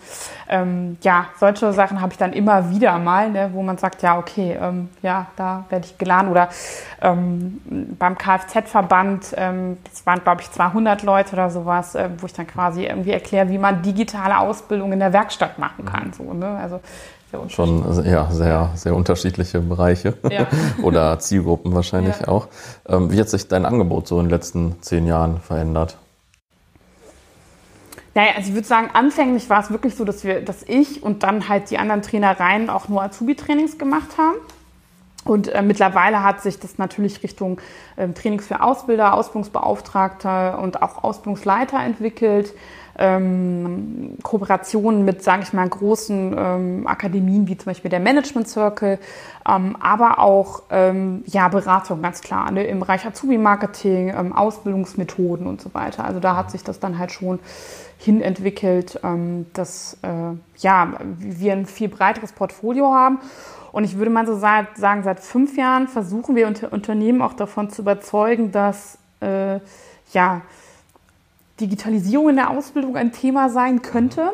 [0.49, 4.17] ähm, ja, solche Sachen habe ich dann immer wieder mal, ne, wo man sagt, ja,
[4.17, 6.49] okay, ähm, ja, da werde ich geladen oder
[7.03, 7.61] ähm,
[7.99, 12.85] beim Kfz-Verband, das waren glaube ich 200 Leute oder sowas, äh, wo ich dann quasi
[12.85, 16.13] irgendwie erkläre, wie man digitale Ausbildung in der Werkstatt machen kann.
[16.13, 16.47] So, ne?
[16.47, 16.79] Also
[17.49, 20.47] Schon ja, sehr, sehr unterschiedliche Bereiche ja.
[20.81, 22.29] oder Zielgruppen wahrscheinlich ja.
[22.29, 22.47] auch.
[22.87, 25.97] Ähm, wie hat sich dein Angebot so in den letzten zehn Jahren verändert?
[28.15, 31.23] Naja, also ich würde sagen, anfänglich war es wirklich so, dass wir, dass ich und
[31.23, 34.37] dann halt die anderen Trainereien auch nur Azubi-Trainings gemacht haben.
[35.27, 37.59] Und äh, mittlerweile hat sich das natürlich Richtung
[37.97, 42.53] äh, Trainings für Ausbilder, Ausbildungsbeauftragte und auch Ausbildungsleiter entwickelt.
[42.99, 48.97] Ähm, Kooperationen mit, sage ich mal, großen ähm, Akademien wie zum Beispiel der Management Circle,
[49.47, 55.61] ähm, aber auch ähm, ja Beratung ganz klar ne, im Bereich Azubi-Marketing, ähm, Ausbildungsmethoden und
[55.61, 56.05] so weiter.
[56.05, 57.37] Also da hat sich das dann halt schon
[57.99, 63.19] hinentwickelt, ähm, dass äh, ja wir ein viel breiteres Portfolio haben.
[63.77, 67.83] Und ich würde mal so sagen, seit fünf Jahren versuchen wir Unternehmen auch davon zu
[67.83, 69.59] überzeugen, dass äh,
[70.13, 70.41] ja,
[71.61, 74.33] Digitalisierung in der Ausbildung ein Thema sein könnte.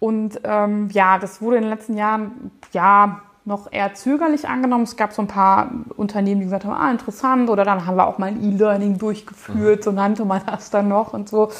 [0.00, 4.84] Und ähm, ja, das wurde in den letzten Jahren ja noch eher zögerlich angenommen.
[4.84, 8.06] Es gab so ein paar Unternehmen, die gesagt haben, ah, interessant, oder dann haben wir
[8.06, 9.82] auch mal ein E-Learning durchgeführt, mhm.
[9.82, 11.50] so nannte man das dann noch und so.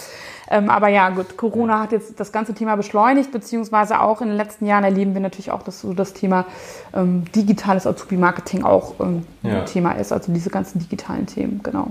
[0.51, 4.37] Ähm, aber ja, gut, Corona hat jetzt das ganze Thema beschleunigt, beziehungsweise auch in den
[4.37, 6.47] letzten Jahren erleben wir natürlich auch, dass so das Thema
[6.95, 9.61] ähm, digitales Azubi-Marketing auch ähm, ja.
[9.61, 11.89] ein Thema ist, also diese ganzen digitalen Themen, genau.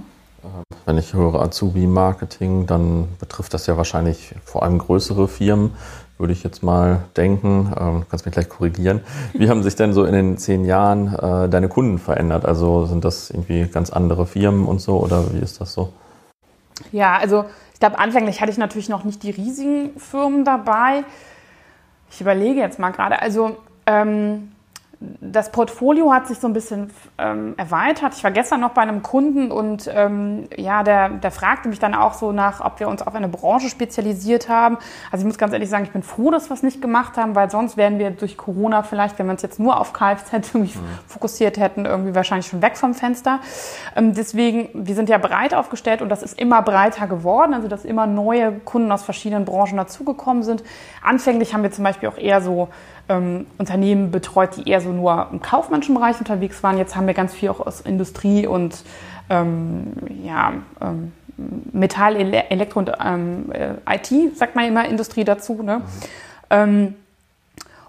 [0.86, 5.72] Wenn ich höre Azubi-Marketing, dann betrifft das ja wahrscheinlich vor allem größere Firmen,
[6.18, 7.74] würde ich jetzt mal denken.
[7.80, 9.02] Ähm, du kannst mich gleich korrigieren.
[9.34, 12.46] Wie haben sich denn so in den zehn Jahren äh, deine Kunden verändert?
[12.46, 15.94] Also sind das irgendwie ganz andere Firmen und so oder wie ist das so?
[16.92, 17.46] Ja, also
[17.78, 21.04] ich glaube, anfänglich hatte ich natürlich noch nicht die riesigen Firmen dabei.
[22.10, 23.22] Ich überlege jetzt mal gerade.
[23.22, 24.52] Also ähm,
[25.00, 28.16] das Portfolio hat sich so ein bisschen ähm, erweitert.
[28.16, 31.94] Ich war gestern noch bei einem Kunden und ähm, ja, der, der fragte mich dann
[31.94, 34.78] auch so nach, ob wir uns auf eine Branche spezialisiert haben.
[35.12, 37.36] Also ich muss ganz ehrlich sagen, ich bin froh, dass wir es nicht gemacht haben,
[37.36, 40.70] weil sonst wären wir durch Corona vielleicht, wenn wir uns jetzt nur auf Kfz mhm.
[41.08, 43.40] fokussiert hätten, irgendwie wahrscheinlich schon weg vom Fenster.
[43.96, 47.86] Ähm, deswegen, wir sind ja breit aufgestellt und das ist immer breiter geworden, also dass
[47.86, 50.64] immer neue Kunden aus verschiedenen Branchen dazugekommen sind.
[51.04, 52.70] Anfänglich haben wir zum Beispiel auch eher so
[53.10, 56.78] ähm, Unternehmen betreut, die eher so nur im kaufmännischen Bereich unterwegs waren.
[56.78, 58.84] Jetzt haben wir ganz viel auch aus Industrie und
[59.30, 59.94] ähm,
[60.24, 61.12] ja, ähm,
[61.72, 65.62] Metall, Elektro und ähm, äh, IT, sagt man immer Industrie dazu.
[65.62, 65.82] Ne?
[66.50, 66.96] Mhm.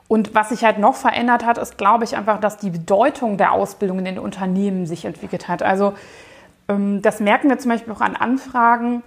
[0.09, 3.53] und was sich halt noch verändert hat, ist, glaube ich, einfach, dass die Bedeutung der
[3.53, 5.63] Ausbildung in den Unternehmen sich entwickelt hat.
[5.63, 5.95] Also
[6.69, 9.03] ähm, das merken wir zum Beispiel auch an Anfragen,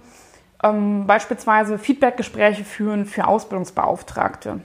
[0.62, 4.60] ähm, beispielsweise Feedbackgespräche führen für Ausbildungsbeauftragte.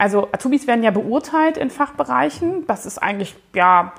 [0.00, 2.66] Also Azubis werden ja beurteilt in Fachbereichen.
[2.66, 3.92] Das ist eigentlich ja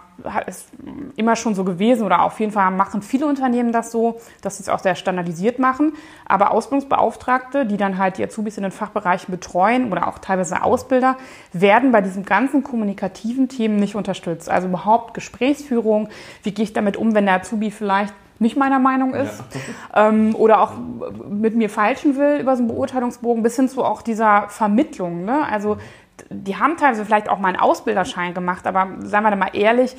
[0.47, 0.67] ist
[1.15, 4.63] immer schon so gewesen oder auf jeden Fall machen viele Unternehmen das so, dass sie
[4.63, 5.93] es auch sehr standardisiert machen.
[6.25, 11.17] Aber Ausbildungsbeauftragte, die dann halt die Azubis in den Fachbereichen betreuen oder auch teilweise Ausbilder,
[11.53, 14.49] werden bei diesen ganzen kommunikativen Themen nicht unterstützt.
[14.49, 16.09] Also überhaupt Gesprächsführung,
[16.41, 19.43] wie gehe ich damit um, wenn der Azubi vielleicht nicht meiner Meinung ist
[19.93, 20.09] ja.
[20.09, 20.73] ähm, oder auch
[21.29, 25.25] mit mir falschen will über so einen Beurteilungsbogen, bis hin zu auch dieser Vermittlung.
[25.25, 25.45] Ne?
[25.49, 25.77] Also
[26.29, 29.95] die haben teilweise vielleicht auch mal einen Ausbilderschein gemacht, aber seien wir da mal ehrlich,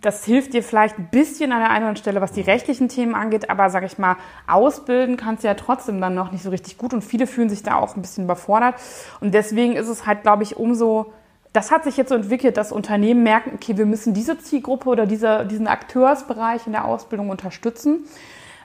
[0.00, 2.88] das hilft dir vielleicht ein bisschen an der einen oder anderen Stelle, was die rechtlichen
[2.88, 6.50] Themen angeht, aber sag ich mal, ausbilden kannst du ja trotzdem dann noch nicht so
[6.50, 8.74] richtig gut und viele fühlen sich da auch ein bisschen überfordert.
[9.20, 11.12] Und deswegen ist es halt, glaube ich, umso
[11.52, 15.06] das hat sich jetzt so entwickelt, dass Unternehmen merken, okay, wir müssen diese Zielgruppe oder
[15.06, 18.06] diese, diesen Akteursbereich in der Ausbildung unterstützen.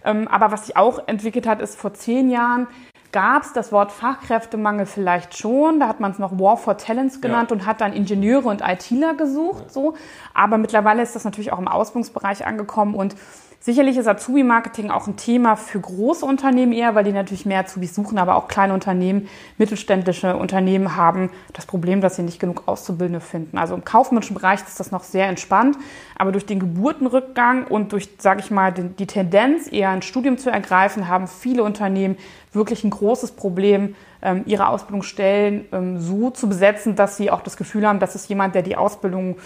[0.06, 2.68] Ähm, aber was sich auch entwickelt hat, ist vor zehn Jahren
[3.12, 5.80] gab es das Wort Fachkräftemangel vielleicht schon.
[5.80, 7.56] Da hat man es noch War for Talents genannt ja.
[7.56, 9.64] und hat dann Ingenieure und ITler gesucht.
[9.68, 9.70] Ja.
[9.70, 9.94] So.
[10.34, 13.16] Aber mittlerweile ist das natürlich auch im Ausbildungsbereich angekommen und
[13.60, 17.94] Sicherlich ist Azubi-Marketing auch ein Thema für große Unternehmen eher, weil die natürlich mehr Azubis
[17.94, 23.20] suchen, aber auch kleine Unternehmen, mittelständische Unternehmen haben das Problem, dass sie nicht genug Auszubildende
[23.20, 23.58] finden.
[23.58, 25.78] Also im kaufmännischen Bereich ist das noch sehr entspannt,
[26.18, 30.50] aber durch den Geburtenrückgang und durch, sage ich mal, die Tendenz, eher ein Studium zu
[30.50, 32.18] ergreifen, haben viele Unternehmen
[32.54, 37.58] wirklich ein großes Problem, ähm, ihre Ausbildungsstellen ähm, so zu besetzen, dass sie auch das
[37.58, 39.38] Gefühl haben, dass es jemand, der die Ausbildung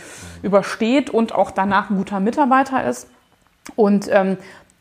[0.44, 3.08] übersteht und auch danach ein guter Mitarbeiter ist.
[3.76, 4.38] Und ähm,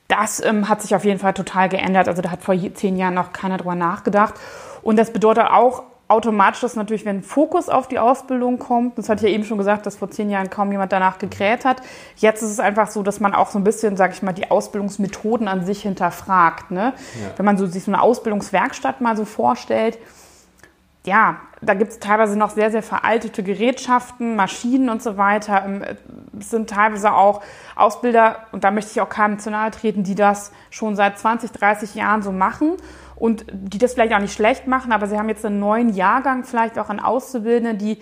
[0.08, 2.08] das ähm, hat sich auf jeden Fall total geändert.
[2.08, 4.34] Also da hat vor zehn Jahren noch keiner drüber nachgedacht.
[4.82, 9.24] Und das bedeutet auch automatisch, dass natürlich, wenn Fokus auf die Ausbildung kommt, das hatte
[9.24, 11.82] ich ja eben schon gesagt, dass vor zehn Jahren kaum jemand danach gegräht hat.
[12.16, 14.50] Jetzt ist es einfach so, dass man auch so ein bisschen, sag ich mal, die
[14.50, 16.72] Ausbildungsmethoden an sich hinterfragt.
[16.72, 16.94] Ne?
[17.22, 17.30] Ja.
[17.36, 19.98] Wenn man so, sich so eine Ausbildungswerkstatt mal so vorstellt,
[21.04, 25.62] ja, da gibt es teilweise noch sehr, sehr veraltete Gerätschaften, Maschinen und so weiter.
[25.64, 25.84] Ähm,
[26.38, 27.42] es sind teilweise auch
[27.76, 31.52] Ausbilder, und da möchte ich auch keinem zu nahe treten, die das schon seit 20,
[31.52, 32.76] 30 Jahren so machen
[33.16, 36.44] und die das vielleicht auch nicht schlecht machen, aber sie haben jetzt einen neuen Jahrgang
[36.44, 37.98] vielleicht auch an Auszubildenden, die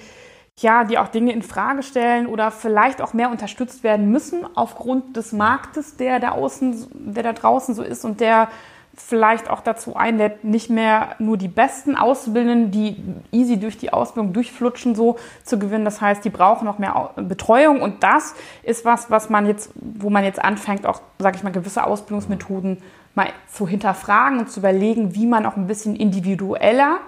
[0.61, 5.17] ja, die auch Dinge in Frage stellen oder vielleicht auch mehr unterstützt werden müssen aufgrund
[5.17, 8.49] des Marktes, der da außen, der da draußen so ist und der
[8.99, 12.97] vielleicht auch dazu einlädt, nicht mehr nur die besten Auszubildenden, die
[13.33, 15.85] easy durch die Ausbildung durchflutschen, so zu gewinnen.
[15.85, 20.11] Das heißt, die brauchen noch mehr Betreuung und das ist was, was man jetzt, wo
[20.11, 22.79] man jetzt anfängt, auch, sage ich mal, gewisse Ausbildungsmethoden
[23.15, 26.99] mal zu hinterfragen und zu überlegen, wie man auch ein bisschen individueller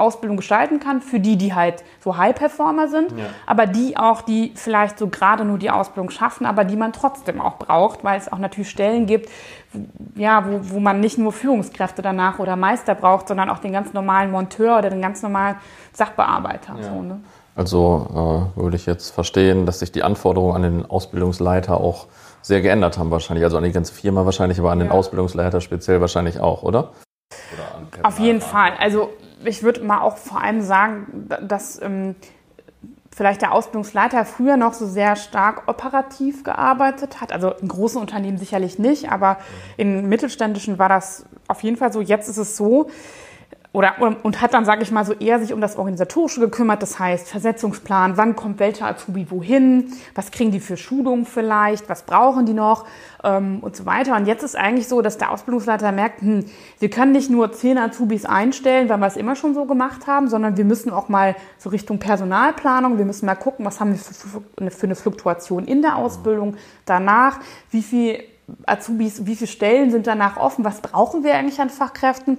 [0.00, 3.26] Ausbildung gestalten kann, für die, die halt so High-Performer sind, ja.
[3.46, 7.40] aber die auch, die vielleicht so gerade nur die Ausbildung schaffen, aber die man trotzdem
[7.40, 9.28] auch braucht, weil es auch natürlich Stellen gibt,
[10.16, 13.92] ja, wo, wo man nicht nur Führungskräfte danach oder Meister braucht, sondern auch den ganz
[13.92, 15.56] normalen Monteur oder den ganz normalen
[15.92, 16.76] Sachbearbeiter.
[16.76, 16.82] Ja.
[16.82, 17.20] So, ne?
[17.54, 22.06] Also äh, würde ich jetzt verstehen, dass sich die Anforderungen an den Ausbildungsleiter auch
[22.42, 23.44] sehr geändert haben wahrscheinlich.
[23.44, 24.86] Also an die ganze Firma wahrscheinlich, aber an ja.
[24.86, 26.92] den Ausbildungsleiter speziell wahrscheinlich auch, oder?
[27.52, 28.72] oder Auf jeden Fall.
[28.78, 29.10] Also
[29.44, 32.14] ich würde mal auch vor allem sagen, dass ähm,
[33.14, 37.32] vielleicht der Ausbildungsleiter früher noch so sehr stark operativ gearbeitet hat.
[37.32, 39.38] Also in großen Unternehmen sicherlich nicht, aber
[39.76, 42.88] in mittelständischen war das auf jeden Fall so, jetzt ist es so,
[43.72, 46.98] oder und hat dann, sage ich mal, so eher sich um das Organisatorische gekümmert, das
[46.98, 52.46] heißt Versetzungsplan, wann kommt welcher Azubi wohin, was kriegen die für Schulungen vielleicht, was brauchen
[52.46, 52.84] die noch?
[53.22, 54.16] Ähm, und so weiter.
[54.16, 56.46] Und jetzt ist eigentlich so, dass der Ausbildungsleiter merkt, hm,
[56.80, 60.28] wir können nicht nur zehn Azubis einstellen, weil wir es immer schon so gemacht haben,
[60.28, 63.98] sondern wir müssen auch mal so Richtung Personalplanung, wir müssen mal gucken, was haben wir
[63.98, 66.56] für, für eine Fluktuation in der Ausbildung,
[66.86, 67.38] danach,
[67.70, 68.24] wie viel
[68.66, 72.36] Azubis, wie viele Stellen sind danach offen, was brauchen wir eigentlich an Fachkräften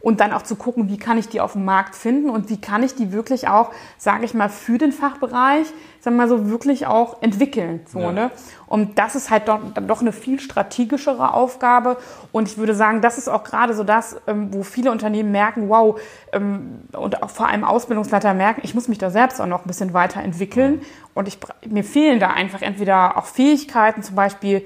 [0.00, 2.60] und dann auch zu gucken, wie kann ich die auf dem Markt finden und wie
[2.60, 5.66] kann ich die wirklich auch, sage ich mal, für den Fachbereich,
[6.00, 7.80] sagen wir mal so, wirklich auch entwickeln.
[7.86, 8.12] So, ja.
[8.12, 8.30] ne?
[8.66, 11.96] Und das ist halt doch, doch eine viel strategischere Aufgabe.
[12.32, 15.68] Und ich würde sagen, das ist auch gerade so das, ähm, wo viele Unternehmen merken,
[15.68, 16.00] wow,
[16.32, 19.68] ähm, und auch vor allem Ausbildungsleiter merken, ich muss mich da selbst auch noch ein
[19.68, 20.82] bisschen weiterentwickeln.
[21.14, 24.62] Und ich, mir fehlen da einfach entweder auch Fähigkeiten, zum Beispiel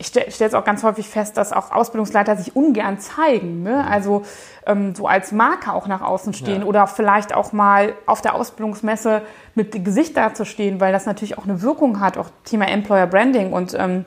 [0.00, 3.64] ich stelle stell es auch ganz häufig fest, dass auch Ausbildungsleiter sich ungern zeigen.
[3.64, 3.84] Ne?
[3.84, 4.22] Also
[4.64, 6.66] ähm, so als Marke auch nach außen stehen ja.
[6.66, 9.22] oder vielleicht auch mal auf der Ausbildungsmesse
[9.56, 13.74] mit Gesicht dazustehen, weil das natürlich auch eine Wirkung hat, auch Thema Employer Branding und
[13.76, 14.04] ähm,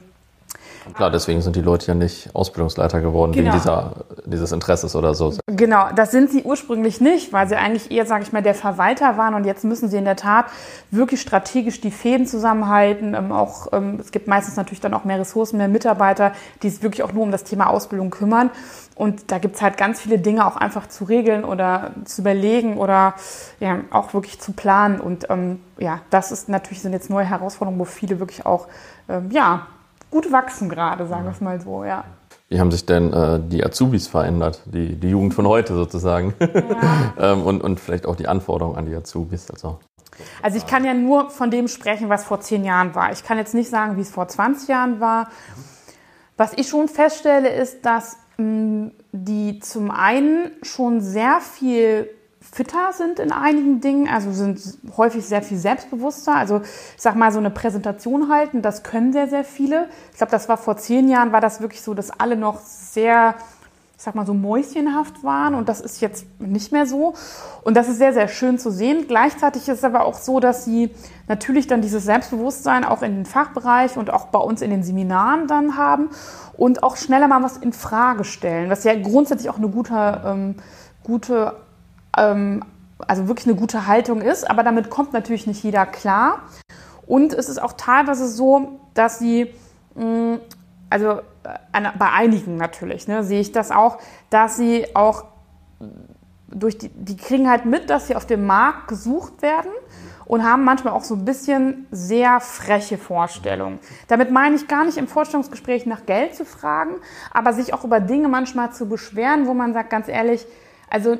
[0.95, 3.51] Klar, deswegen sind die Leute ja nicht Ausbildungsleiter geworden, genau.
[3.51, 3.93] wegen dieser,
[4.25, 5.33] dieses Interesses oder so.
[5.45, 9.17] Genau, das sind sie ursprünglich nicht, weil sie eigentlich eher, sage ich mal, der Verwalter
[9.17, 10.45] waren und jetzt müssen sie in der Tat
[10.89, 13.13] wirklich strategisch die Fäden zusammenhalten.
[13.13, 16.81] Ähm, auch, ähm, es gibt meistens natürlich dann auch mehr Ressourcen, mehr Mitarbeiter, die sich
[16.81, 18.49] wirklich auch nur um das Thema Ausbildung kümmern.
[18.95, 23.15] Und da gibt's halt ganz viele Dinge auch einfach zu regeln oder zu überlegen oder
[23.59, 24.99] ja, auch wirklich zu planen.
[24.99, 28.67] Und ähm, ja, das ist natürlich sind jetzt neue Herausforderungen, wo viele wirklich auch
[29.09, 29.67] ähm, ja,
[30.11, 32.03] gut wachsen gerade, sagen wir es mal so, ja.
[32.49, 36.33] Wie haben sich denn äh, die Azubis verändert, die, die Jugend von heute sozusagen?
[36.39, 37.13] Ja.
[37.33, 39.49] ähm, und, und vielleicht auch die Anforderungen an die Azubis.
[39.49, 39.79] Also.
[40.41, 43.13] also ich kann ja nur von dem sprechen, was vor zehn Jahren war.
[43.13, 45.29] Ich kann jetzt nicht sagen, wie es vor 20 Jahren war.
[46.35, 52.09] Was ich schon feststelle, ist, dass mh, mm, die zum einen schon sehr viel
[52.51, 54.59] fitter sind in einigen Dingen, also sind
[54.97, 56.35] häufig sehr viel selbstbewusster.
[56.35, 59.87] Also ich sag mal, so eine Präsentation halten, das können sehr, sehr viele.
[60.11, 63.35] Ich glaube, das war vor zehn Jahren, war das wirklich so, dass alle noch sehr,
[63.95, 67.13] ich sag mal, so mäuschenhaft waren und das ist jetzt nicht mehr so.
[67.63, 69.05] Und das ist sehr, sehr schön zu sehen.
[69.07, 70.91] Gleichzeitig ist es aber auch so, dass sie
[71.29, 75.47] natürlich dann dieses Selbstbewusstsein auch in den Fachbereich und auch bei uns in den Seminaren
[75.47, 76.09] dann haben
[76.57, 80.55] und auch schneller mal was in Frage stellen, was ja grundsätzlich auch eine gute, ähm,
[81.01, 81.53] gute
[82.17, 82.63] ähm,
[83.07, 86.43] also wirklich eine gute Haltung ist, aber damit kommt natürlich nicht jeder klar.
[87.07, 89.53] Und es ist auch teilweise so, dass sie,
[89.95, 90.39] mh, mm,
[90.89, 93.97] also äh, bei einigen natürlich, ne, sehe ich das auch,
[94.29, 95.25] dass sie auch
[96.47, 99.71] durch die, die kriegen halt mit, dass sie auf dem Markt gesucht werden
[100.25, 103.79] und haben manchmal auch so ein bisschen sehr freche Vorstellungen.
[104.07, 106.95] Damit meine ich gar nicht im Vorstellungsgespräch nach Geld zu fragen,
[107.31, 110.45] aber sich auch über Dinge manchmal zu beschweren, wo man sagt, ganz ehrlich,
[110.89, 111.17] also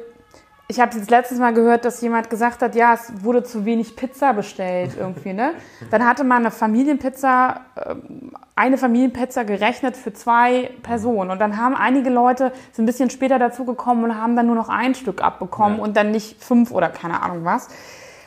[0.72, 3.98] ich habe jetzt letztes Mal gehört, dass jemand gesagt hat, ja, es wurde zu wenig
[3.98, 5.52] Pizza bestellt irgendwie, ne?
[5.92, 11.76] Dann hatte man eine Familienpizza, ähm, eine Familienpizza gerechnet für zwei Personen und dann haben
[11.76, 15.80] einige Leute sind ein bisschen später dazugekommen und haben dann nur noch ein Stück abbekommen
[15.80, 15.84] ja.
[15.84, 17.68] und dann nicht fünf oder keine Ahnung was.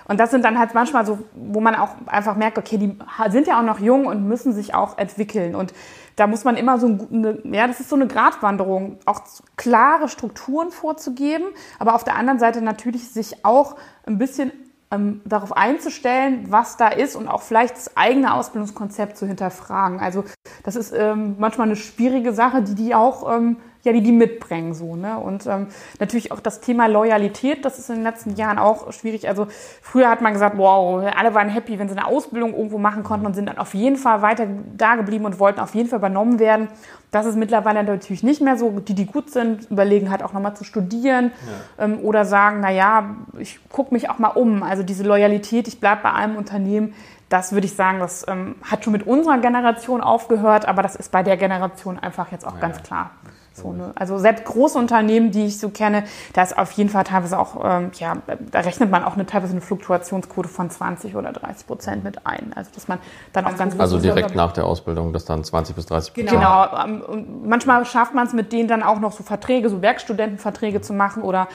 [0.06, 2.96] Und das sind dann halt manchmal so, wo man auch einfach merkt, okay, die
[3.30, 5.54] sind ja auch noch jung und müssen sich auch entwickeln.
[5.54, 5.72] Und
[6.16, 9.22] da muss man immer so eine, ja, das ist so eine Gratwanderung, auch
[9.56, 11.46] klare Strukturen vorzugeben,
[11.78, 14.52] aber auf der anderen Seite natürlich sich auch ein bisschen
[14.90, 20.00] ähm, darauf einzustellen, was da ist und auch vielleicht das eigene Ausbildungskonzept zu hinterfragen.
[20.00, 20.24] Also
[20.62, 24.74] das ist ähm, manchmal eine schwierige Sache, die die auch ähm, ja, die die mitbringen
[24.74, 24.96] so.
[24.96, 25.18] Ne?
[25.18, 25.68] Und ähm,
[26.00, 29.28] natürlich auch das Thema Loyalität, das ist in den letzten Jahren auch schwierig.
[29.28, 29.46] Also
[29.82, 33.26] früher hat man gesagt, wow, alle waren happy, wenn sie eine Ausbildung irgendwo machen konnten
[33.26, 36.38] und sind dann auf jeden Fall weiter da geblieben und wollten auf jeden Fall übernommen
[36.38, 36.68] werden.
[37.10, 38.70] Das ist mittlerweile natürlich nicht mehr so.
[38.70, 41.30] Die, die gut sind, überlegen halt auch nochmal zu studieren
[41.78, 41.84] ja.
[41.84, 44.62] ähm, oder sagen, na ja, ich gucke mich auch mal um.
[44.62, 46.94] Also diese Loyalität, ich bleibe bei einem Unternehmen,
[47.28, 51.12] das würde ich sagen, das ähm, hat schon mit unserer Generation aufgehört, aber das ist
[51.12, 52.60] bei der Generation einfach jetzt auch ja.
[52.60, 53.10] ganz klar.
[53.54, 53.92] So, ne?
[53.94, 57.64] Also selbst große Unternehmen, die ich so kenne, da ist auf jeden Fall teilweise auch,
[57.64, 58.16] ähm, ja,
[58.50, 62.52] da rechnet man auch eine teilweise eine Fluktuationsquote von 20 oder 30 Prozent mit ein.
[62.56, 62.98] Also dass man
[63.32, 66.30] dann auch ganz Also direkt nach der Ausbildung, dass dann 20 bis 30 Prozent.
[66.30, 66.66] Genau.
[66.84, 70.80] Ähm, und manchmal schafft man es mit denen dann auch noch so Verträge, so Werkstudentenverträge
[70.80, 71.46] zu machen oder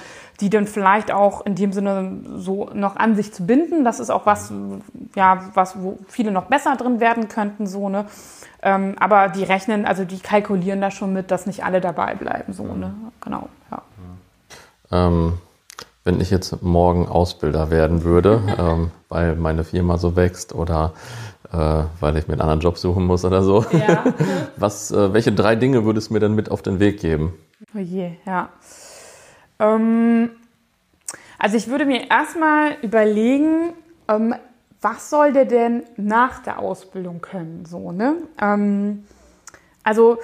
[0.42, 3.84] die dann vielleicht auch in dem Sinne so noch an sich zu binden.
[3.84, 4.54] Das ist auch was,
[5.16, 8.06] ja, was, wo viele noch besser drin werden könnten, so, ne?
[8.62, 12.54] Ähm, aber die rechnen, also die kalkulieren da schon mit, dass nicht alle dabei bleiben.
[12.54, 12.94] So, ne?
[13.22, 13.82] Genau, ja.
[14.92, 15.38] Ähm,
[16.04, 20.94] wenn ich jetzt morgen Ausbilder werden würde, ähm, weil meine Firma so wächst oder
[21.52, 23.66] äh, weil ich mir einen anderen Job suchen muss oder so.
[23.72, 24.04] Ja.
[24.58, 27.34] Was, äh, welche drei Dinge würdest du mir denn mit auf den Weg geben?
[27.76, 28.50] Oh je, ja.
[29.60, 30.30] Ähm,
[31.40, 33.74] also ich würde mir erstmal überlegen,
[34.08, 34.36] ähm,
[34.82, 37.66] was soll der denn nach der Ausbildung können?
[37.66, 38.18] So, ne?
[38.40, 39.06] Ähm,
[39.84, 40.20] also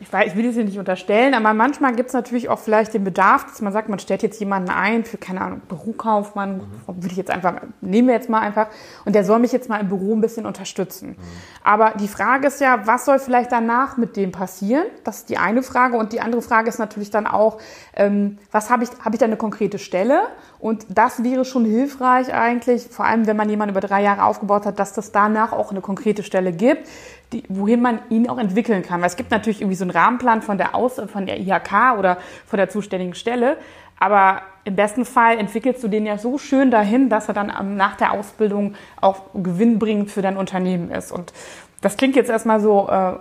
[0.00, 2.94] ich, weiß, ich will das hier nicht unterstellen, aber manchmal gibt es natürlich auch vielleicht
[2.94, 6.62] den Bedarf, dass man sagt, man stellt jetzt jemanden ein für, keine Ahnung, Bürokaufmann, mhm.
[6.86, 8.68] würde ich jetzt einfach, nehmen wir jetzt mal einfach,
[9.04, 11.10] und der soll mich jetzt mal im Büro ein bisschen unterstützen.
[11.10, 11.16] Mhm.
[11.62, 14.86] Aber die Frage ist ja, was soll vielleicht danach mit dem passieren?
[15.04, 15.98] Das ist die eine Frage.
[15.98, 17.58] Und die andere Frage ist natürlich dann auch,
[17.94, 20.22] ähm, was habe ich, habe ich da eine konkrete Stelle?
[20.60, 24.66] Und das wäre schon hilfreich eigentlich, vor allem wenn man jemanden über drei Jahre aufgebaut
[24.66, 26.86] hat, dass das danach auch eine konkrete Stelle gibt,
[27.32, 29.00] die, wohin man ihn auch entwickeln kann.
[29.00, 32.18] Weil es gibt natürlich irgendwie so einen Rahmenplan von der Aus von der IHK oder
[32.46, 33.56] von der zuständigen Stelle,
[33.98, 37.96] aber im besten Fall entwickelst du den ja so schön dahin, dass er dann nach
[37.96, 41.12] der Ausbildung auch gewinnbringend für dein Unternehmen ist.
[41.12, 41.32] Und
[41.80, 43.12] das klingt jetzt erstmal so, äh,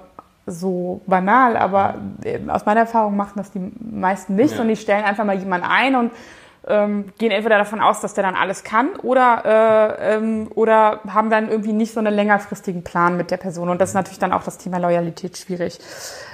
[0.46, 4.62] so banal, aber äh, aus meiner Erfahrung machen das die meisten nicht ja.
[4.62, 6.12] und die stellen einfach mal jemanden ein und
[6.70, 11.30] ähm, gehen entweder davon aus, dass der dann alles kann oder, äh, ähm, oder haben
[11.30, 13.70] dann irgendwie nicht so einen längerfristigen Plan mit der Person.
[13.70, 15.80] Und das ist natürlich dann auch das Thema Loyalität schwierig.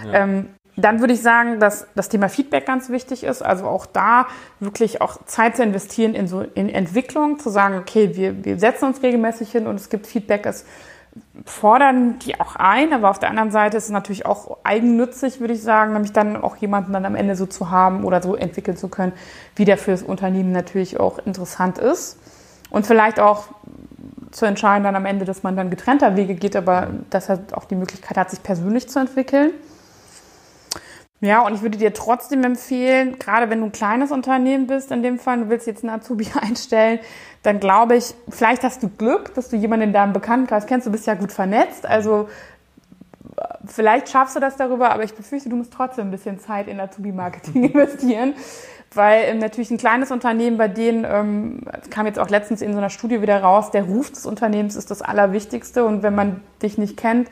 [0.05, 0.23] Ja.
[0.23, 3.41] Ähm, dann würde ich sagen, dass das Thema Feedback ganz wichtig ist.
[3.41, 4.27] Also auch da
[4.59, 8.85] wirklich auch Zeit zu investieren in so in Entwicklung, zu sagen, okay, wir, wir setzen
[8.85, 10.65] uns regelmäßig hin und es gibt Feedback, es
[11.45, 15.53] fordern die auch ein, aber auf der anderen Seite ist es natürlich auch eigennützig, würde
[15.53, 18.77] ich sagen, nämlich dann auch jemanden dann am Ende so zu haben oder so entwickeln
[18.77, 19.13] zu können,
[19.55, 22.17] wie der für das Unternehmen natürlich auch interessant ist.
[22.69, 23.45] Und vielleicht auch
[24.31, 27.65] zu entscheiden dann am Ende, dass man dann getrennter Wege geht, aber dass er auch
[27.65, 29.51] die Möglichkeit hat, sich persönlich zu entwickeln.
[31.25, 35.01] Ja, und ich würde dir trotzdem empfehlen, gerade wenn du ein kleines Unternehmen bist, in
[35.01, 36.99] dem Fall, du willst jetzt einen Azubi einstellen,
[37.41, 40.91] dann glaube ich, vielleicht hast du Glück, dass du jemanden in deinem Bekanntenkreis kennst, du
[40.91, 42.29] bist ja gut vernetzt, also
[43.65, 46.79] vielleicht schaffst du das darüber, aber ich befürchte, du musst trotzdem ein bisschen Zeit in
[46.79, 48.35] Azubi-Marketing investieren,
[48.93, 52.77] weil ähm, natürlich ein kleines Unternehmen, bei denen, ähm, kam jetzt auch letztens in so
[52.77, 55.83] einer Studie wieder raus, der Ruf des Unternehmens ist das Allerwichtigste.
[55.83, 57.29] Und wenn man dich nicht kennt,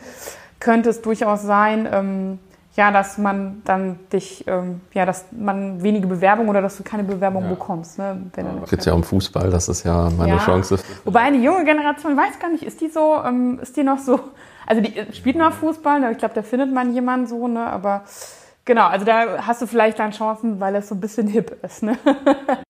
[0.59, 2.39] könnte es durchaus sein, ähm,
[2.75, 7.03] ja, dass man dann dich, ähm, ja, dass man wenige Bewerbungen oder dass du keine
[7.03, 7.49] Bewerbung ja.
[7.49, 7.99] bekommst.
[7.99, 10.37] Ne, wenn ja, geht ja um Fußball, das ist ja meine ja.
[10.39, 10.79] Chance.
[11.05, 14.19] Wobei eine junge Generation, weiß gar nicht, ist die so, ähm, ist die noch so,
[14.65, 17.67] also die äh, spielt noch Fußball, ne, ich glaube, da findet man jemanden so, ne,
[17.67, 18.05] aber
[18.65, 21.83] genau, also da hast du vielleicht dann Chancen, weil es so ein bisschen hip ist,
[21.83, 21.97] ne.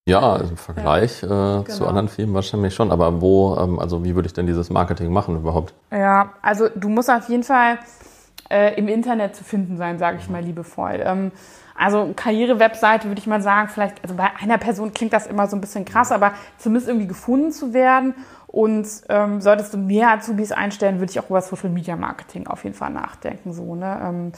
[0.05, 1.63] Ja, im Vergleich äh, genau.
[1.63, 5.13] zu anderen Firmen wahrscheinlich schon, aber wo, ähm, also wie würde ich denn dieses Marketing
[5.13, 5.73] machen überhaupt?
[5.91, 7.79] Ja, also du musst auf jeden Fall
[8.53, 11.01] äh, im Internet zu finden sein, sage ich mal liebevoll.
[11.03, 11.31] Ähm,
[11.75, 15.57] also Karriere-Webseite würde ich mal sagen, vielleicht, also bei einer Person klingt das immer so
[15.57, 18.13] ein bisschen krass, aber zumindest irgendwie gefunden zu werden.
[18.47, 22.63] Und ähm, solltest du mehr Azubis einstellen, würde ich auch über Social Media Marketing auf
[22.63, 23.51] jeden Fall nachdenken.
[23.51, 23.99] So, ne?
[24.03, 24.31] Ähm,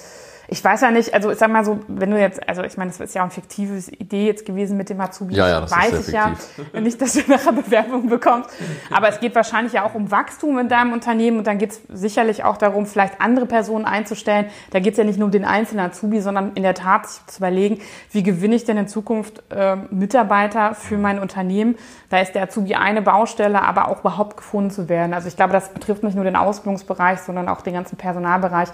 [0.47, 2.91] ich weiß ja nicht, also ich sag mal so, wenn du jetzt, also ich meine,
[2.91, 5.35] das ist ja auch eine fiktive Idee jetzt gewesen mit dem Azubi.
[5.35, 6.33] Ja, ja, das weiß ist ich ja
[6.73, 8.49] nicht, dass du nachher Bewerbung bekommst.
[8.91, 11.81] Aber es geht wahrscheinlich ja auch um Wachstum in deinem Unternehmen und dann geht es
[11.89, 14.47] sicherlich auch darum, vielleicht andere Personen einzustellen.
[14.71, 17.25] Da geht es ja nicht nur um den einzelnen Azubi, sondern in der Tat sich
[17.25, 17.79] zu überlegen,
[18.11, 21.75] wie gewinne ich denn in Zukunft äh, Mitarbeiter für mein Unternehmen.
[22.09, 25.13] Da ist der Azubi eine Baustelle, aber auch überhaupt gefunden zu werden.
[25.13, 28.69] Also ich glaube, das betrifft nicht nur den Ausbildungsbereich, sondern auch den ganzen Personalbereich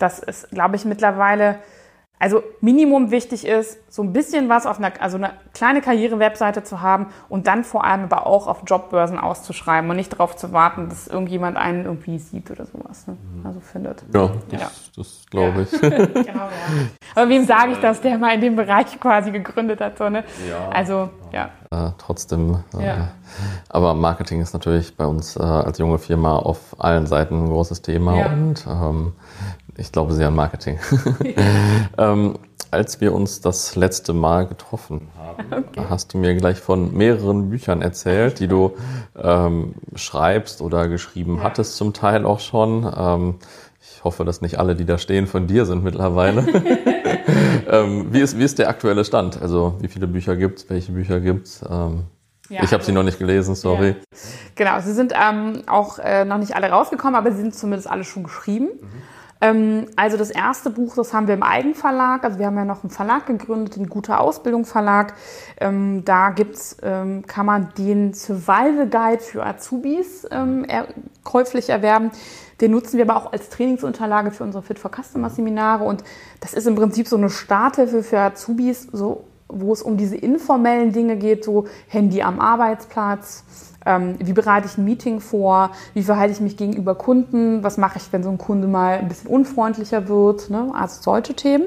[0.00, 1.60] dass es, glaube ich, mittlerweile
[2.20, 6.82] also Minimum wichtig ist, so ein bisschen was auf einer, also eine kleine Karriere-Webseite zu
[6.82, 10.90] haben und dann vor allem aber auch auf Jobbörsen auszuschreiben und nicht darauf zu warten,
[10.90, 13.16] dass irgendjemand einen irgendwie sieht oder sowas, ne?
[13.16, 13.46] Mhm.
[13.46, 14.04] also findet.
[14.12, 14.70] Ja, das, ja.
[14.96, 15.70] das glaube ich.
[15.80, 16.50] genau, ja.
[17.14, 20.22] Aber wem sage ich das, der mal in dem Bereich quasi gegründet hat, so, ne?
[20.46, 20.68] Ja.
[20.68, 21.48] Also, ja.
[21.70, 23.08] Äh, trotzdem, äh, ja.
[23.70, 27.80] aber Marketing ist natürlich bei uns äh, als junge Firma auf allen Seiten ein großes
[27.80, 28.26] Thema ja.
[28.26, 29.12] und ähm,
[29.76, 30.78] ich glaube sehr an Marketing.
[31.98, 32.38] ähm,
[32.70, 35.86] als wir uns das letzte Mal getroffen haben, okay.
[35.88, 38.76] hast du mir gleich von mehreren Büchern erzählt, die du
[39.20, 41.42] ähm, schreibst oder geschrieben ja.
[41.42, 42.90] hattest, zum Teil auch schon.
[42.96, 43.34] Ähm,
[43.80, 46.46] ich hoffe, dass nicht alle, die da stehen, von dir sind mittlerweile.
[47.70, 49.40] ähm, wie, ist, wie ist der aktuelle Stand?
[49.42, 50.70] Also wie viele Bücher gibt es?
[50.70, 51.64] Welche Bücher gibt es?
[51.68, 52.04] Ähm,
[52.48, 53.88] ja, ich habe sie noch nicht gelesen, sorry.
[53.88, 53.94] Ja.
[54.56, 58.04] Genau, sie sind ähm, auch äh, noch nicht alle rausgekommen, aber sie sind zumindest alle
[58.04, 58.68] schon geschrieben.
[58.80, 59.02] Mhm.
[59.40, 62.24] Ähm, also das erste Buch, das haben wir im Eigenverlag.
[62.24, 65.14] Also wir haben ja noch einen Verlag gegründet, den Guter Ausbildung Verlag.
[65.58, 70.26] Ähm, da gibt's, ähm, kann man den Survival Guide für Azubis
[71.24, 72.10] käuflich erwerben.
[72.60, 75.84] Den nutzen wir aber auch als Trainingsunterlage für unsere Fit for Customer Seminare.
[75.84, 76.04] Und
[76.40, 80.92] das ist im Prinzip so eine Starthilfe für Azubis, so wo es um diese informellen
[80.92, 83.44] Dinge geht, so Handy am Arbeitsplatz,
[83.86, 87.98] ähm, wie bereite ich ein Meeting vor, wie verhalte ich mich gegenüber Kunden, was mache
[87.98, 90.70] ich, wenn so ein Kunde mal ein bisschen unfreundlicher wird, ne?
[90.74, 91.64] also solche Themen.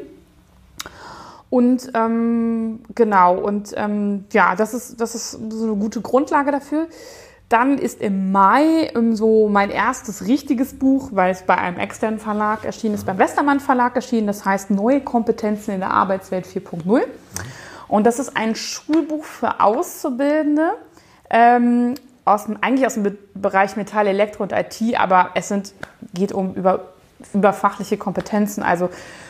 [1.49, 6.87] Und ähm, genau, und ähm, ja, das ist, das ist so eine gute Grundlage dafür.
[7.47, 12.19] Dann ist im Mai ähm, so mein erstes richtiges Buch, weil es bei einem externen
[12.19, 14.25] Verlag erschienen ist, beim Westermann Verlag erschienen.
[14.25, 17.01] Das heißt Neue Kompetenzen in der Arbeitswelt 4.0.
[17.93, 20.71] Und das ist ein Schulbuch für Auszubildende,
[21.29, 21.93] ähm,
[22.25, 25.75] aus dem, eigentlich aus dem Bereich Metall, Elektro und IT, aber es sind,
[26.11, 26.93] geht um über,
[27.35, 28.89] über fachliche Kompetenzen, also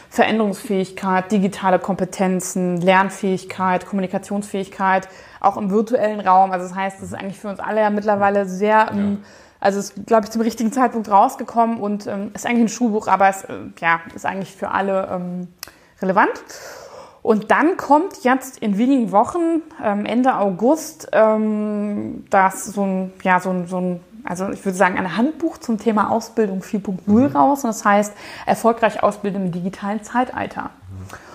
[0.09, 5.09] Veränderungsfähigkeit, digitale Kompetenzen, Lernfähigkeit, Kommunikationsfähigkeit,
[5.41, 6.53] auch im virtuellen Raum.
[6.53, 8.91] Also das heißt, das ist eigentlich für uns alle ja mittlerweile sehr, ja.
[8.91, 9.25] Ähm,
[9.59, 13.27] also ist, glaube ich, zum richtigen Zeitpunkt rausgekommen und ähm, ist eigentlich ein Schulbuch, aber
[13.27, 15.47] es äh, ja, ist eigentlich für alle ähm,
[16.01, 16.31] relevant.
[17.23, 23.39] Und dann kommt jetzt in wenigen Wochen, ähm, Ende August, ähm, das so ein, ja,
[23.39, 27.25] so ein, so ein also ich würde sagen, ein Handbuch zum Thema Ausbildung 4.0 mhm.
[27.35, 27.63] raus.
[27.63, 28.13] Und das heißt,
[28.45, 30.69] erfolgreich ausbilden im digitalen Zeitalter.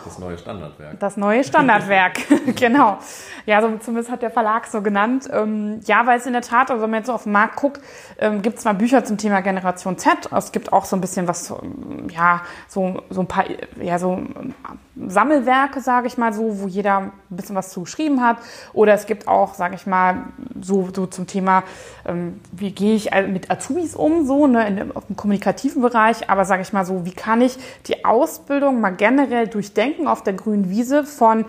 [0.04, 1.00] Das neue Standardwerk.
[1.00, 2.20] Das neue Standardwerk,
[2.56, 2.98] genau.
[3.44, 5.28] Ja, so, zumindest hat der Verlag so genannt.
[5.30, 7.56] Ähm, ja, weil es in der Tat, also wenn man jetzt so auf den Markt
[7.56, 7.82] guckt,
[8.18, 10.30] ähm, gibt es mal Bücher zum Thema Generation Z.
[10.32, 13.44] Es gibt auch so ein bisschen was, ähm, ja, so, so ein paar,
[13.82, 14.18] ja, so
[15.06, 18.38] Sammelwerke, sage ich mal so, wo jeder ein bisschen was zu geschrieben hat.
[18.72, 20.24] Oder es gibt auch, sage ich mal,
[20.60, 21.62] so, so zum Thema,
[22.06, 26.28] ähm, wie gehe ich mit Azubis um, so ne, in auf dem kommunikativen Bereich.
[26.28, 30.34] Aber sage ich mal so, wie kann ich die Ausbildung mal generell durchdenken auf der
[30.34, 31.44] grünen Wiese von,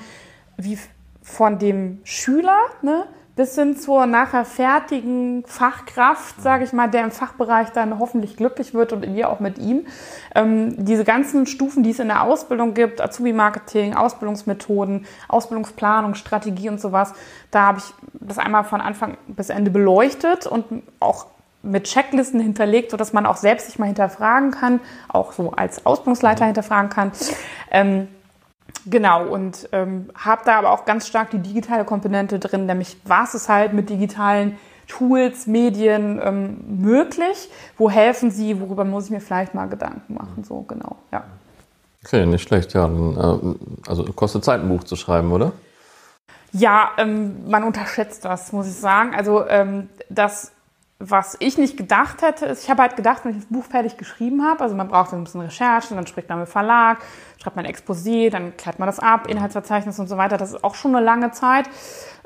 [0.57, 0.77] wie,
[1.21, 3.05] von dem Schüler, ne,
[3.39, 8.73] bis hin zur nachher fertigen Fachkraft, sage ich mal, der im Fachbereich dann hoffentlich glücklich
[8.73, 9.87] wird und wir auch mit ihm.
[10.35, 16.81] Ähm, diese ganzen Stufen, die es in der Ausbildung gibt, Azubi-Marketing, Ausbildungsmethoden, Ausbildungsplanung, Strategie und
[16.81, 17.13] sowas,
[17.49, 17.85] da habe ich
[18.19, 20.65] das einmal von Anfang bis Ende beleuchtet und
[20.99, 21.27] auch
[21.63, 26.43] mit Checklisten hinterlegt, sodass man auch selbst sich mal hinterfragen kann, auch so als Ausbildungsleiter
[26.43, 27.13] hinterfragen kann.
[27.71, 28.09] Ähm,
[28.85, 33.33] Genau, und ähm, habe da aber auch ganz stark die digitale Komponente drin, nämlich was
[33.35, 34.57] ist halt mit digitalen
[34.87, 37.49] Tools, Medien ähm, möglich?
[37.77, 38.59] Wo helfen sie?
[38.59, 40.43] Worüber muss ich mir vielleicht mal Gedanken machen?
[40.43, 41.23] So, genau, ja.
[42.03, 42.87] Okay, nicht schlecht, ja.
[42.87, 45.51] Dann, äh, also kostet Zeit, ein Buch zu schreiben, oder?
[46.51, 49.13] Ja, ähm, man unterschätzt das, muss ich sagen.
[49.15, 50.51] Also ähm, das
[51.01, 53.95] was ich nicht gedacht hätte, ist, ich habe halt gedacht, wenn ich das Buch fertig
[53.95, 56.99] geschrieben habe, also man braucht ein bisschen Recherche, dann spricht man mit Verlag,
[57.41, 60.35] schreibt man ein Exposé, dann klärt man das ab, Inhaltsverzeichnis und so weiter.
[60.35, 61.69] Das ist auch schon eine lange Zeit.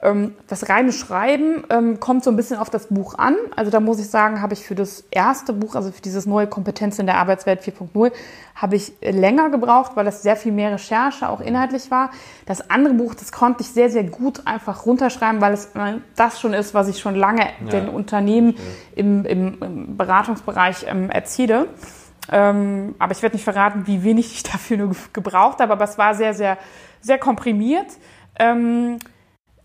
[0.03, 3.35] Ähm, das reine Schreiben ähm, kommt so ein bisschen auf das Buch an.
[3.55, 6.45] Also da muss ich sagen, habe ich für das erste Buch, also für dieses neue
[6.45, 8.11] Kompetenz in der Arbeitswelt 4.0,
[8.53, 12.11] habe ich länger gebraucht, weil das sehr viel mehr Recherche auch inhaltlich war.
[12.45, 15.71] Das andere Buch, das konnte ich sehr, sehr gut einfach runterschreiben, weil es
[16.17, 17.69] das schon ist, was ich schon lange ja.
[17.69, 18.55] den Unternehmen
[18.95, 21.67] im, im, im Beratungsbereich ähm, erziele.
[22.29, 25.97] Ähm, aber ich werde nicht verraten, wie wenig ich dafür nur gebraucht habe, aber es
[25.97, 26.57] war sehr, sehr,
[26.99, 27.87] sehr komprimiert.
[28.37, 28.99] Ähm,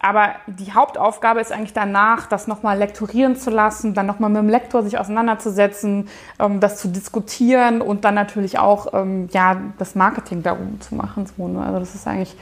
[0.01, 4.49] aber die Hauptaufgabe ist eigentlich danach, das nochmal lektorieren zu lassen, dann nochmal mit dem
[4.49, 10.43] Lektor sich auseinanderzusetzen, ähm, das zu diskutieren und dann natürlich auch ähm, ja, das Marketing
[10.43, 11.27] darum zu machen.
[11.27, 11.45] So?
[11.59, 12.37] Also das ist eigentlich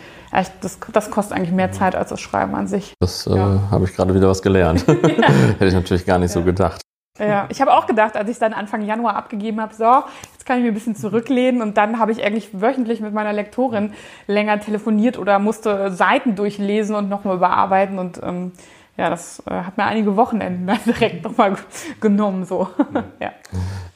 [0.60, 2.92] das, das kostet eigentlich mehr Zeit als das Schreiben an sich.
[3.00, 3.60] Das äh, ja.
[3.70, 4.86] habe ich gerade wieder was gelernt.
[4.86, 6.40] Hätte ich natürlich gar nicht ja.
[6.40, 6.82] so gedacht.
[7.18, 10.58] Ja, ich habe auch gedacht, als ich dann Anfang Januar abgegeben habe, so, jetzt kann
[10.58, 13.92] ich mir ein bisschen zurücklehnen und dann habe ich eigentlich wöchentlich mit meiner Lektorin
[14.26, 18.52] länger telefoniert oder musste Seiten durchlesen und nochmal überarbeiten und ähm,
[18.96, 21.56] ja, das äh, hat mir einige Wochenenden dann direkt nochmal
[22.00, 22.68] genommen, so.
[23.20, 23.32] ja.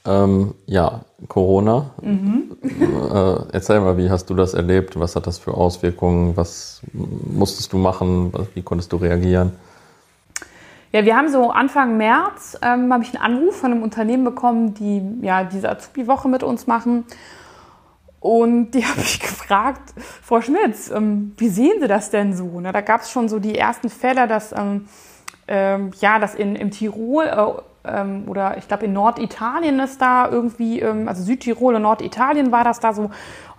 [0.05, 1.91] Ähm, ja, Corona.
[2.03, 2.57] Mhm.
[2.63, 4.99] Äh, erzähl mal, wie hast du das erlebt?
[4.99, 6.37] Was hat das für Auswirkungen?
[6.37, 8.33] Was musstest du machen?
[8.55, 9.53] Wie konntest du reagieren?
[10.93, 14.75] Ja, wir haben so Anfang März, ähm, habe ich einen Anruf von einem Unternehmen bekommen,
[14.75, 17.05] die ja diese Azubi-Woche mit uns machen.
[18.19, 22.59] Und die habe ich gefragt, Frau Schmitz, ähm, wie sehen Sie das denn so?
[22.61, 24.89] Ne, da gab es schon so die ersten Fälle, dass, ähm,
[25.47, 30.29] ähm, ja, dass in, im Tirol äh, ähm, oder ich glaube in Norditalien ist da
[30.29, 33.11] irgendwie, ähm, also Südtirol und Norditalien war das da so.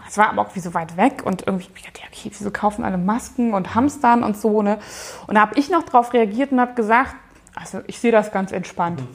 [0.07, 2.51] Es war aber auch wie so weit weg und irgendwie hab ich gedacht, okay, wieso
[2.51, 4.79] kaufen alle Masken und Hamstern und so, ne?
[5.27, 7.15] Und da habe ich noch drauf reagiert und habe gesagt,
[7.55, 9.01] also ich sehe das ganz entspannt.
[9.01, 9.07] Mhm.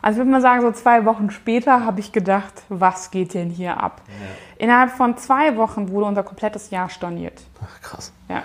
[0.00, 3.82] Also würde man sagen, so zwei Wochen später habe ich gedacht, was geht denn hier
[3.82, 4.00] ab?
[4.06, 4.64] Ja.
[4.64, 7.42] Innerhalb von zwei Wochen wurde unser komplettes Jahr storniert.
[7.62, 8.12] Ach, krass.
[8.28, 8.42] Ja.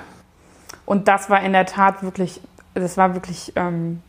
[0.85, 2.41] Und das war in der Tat wirklich,
[2.73, 4.01] das war wirklich, ähm,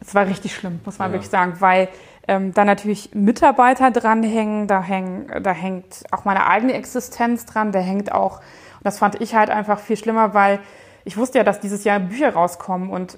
[0.00, 1.12] es war richtig schlimm, muss man ja.
[1.14, 1.88] wirklich sagen, weil
[2.28, 7.78] ähm, da natürlich Mitarbeiter dranhängen, da, häng, da hängt auch meine eigene Existenz dran, da
[7.78, 8.40] hängt auch,
[8.82, 10.60] Das fand ich halt einfach viel schlimmer, weil
[11.06, 13.16] ich wusste ja, dass dieses Jahr Bücher rauskommen und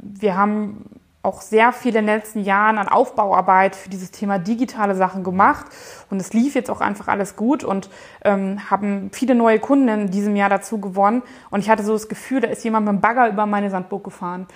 [0.00, 0.86] wir haben
[1.22, 5.66] auch sehr viel in den letzten Jahren an Aufbauarbeit für dieses Thema digitale Sachen gemacht.
[6.08, 7.90] Und es lief jetzt auch einfach alles gut und
[8.24, 11.22] ähm, haben viele neue Kunden in diesem Jahr dazu gewonnen.
[11.50, 14.04] Und ich hatte so das Gefühl, da ist jemand mit dem Bagger über meine Sandburg
[14.04, 14.46] gefahren.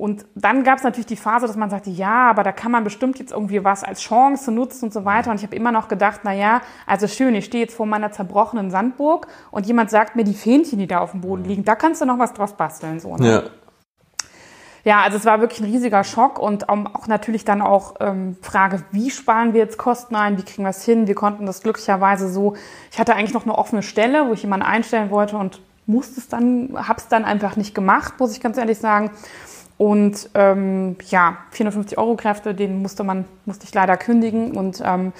[0.00, 2.84] Und dann gab es natürlich die Phase, dass man sagte, ja, aber da kann man
[2.84, 5.30] bestimmt jetzt irgendwie was als Chance nutzen und so weiter.
[5.30, 8.10] Und ich habe immer noch gedacht, na ja, also schön, ich stehe jetzt vor meiner
[8.10, 11.74] zerbrochenen Sandburg und jemand sagt mir die Fähnchen, die da auf dem Boden liegen, da
[11.74, 12.98] kannst du noch was draus basteln.
[12.98, 13.30] So, ne?
[13.30, 13.42] Ja.
[14.84, 18.82] Ja, also es war wirklich ein riesiger Schock und auch natürlich dann auch ähm, Frage,
[18.92, 21.08] wie sparen wir jetzt Kosten ein, wie kriegen wir es hin?
[21.08, 22.54] Wir konnten das glücklicherweise so,
[22.90, 26.28] ich hatte eigentlich noch eine offene Stelle, wo ich jemanden einstellen wollte und musste es
[26.28, 29.10] dann, hab's dann einfach nicht gemacht, muss ich ganz ehrlich sagen.
[29.80, 34.54] Und ähm, ja, 450 Euro Kräfte, den musste man, musste ich leider kündigen.
[34.54, 35.14] Und ähm,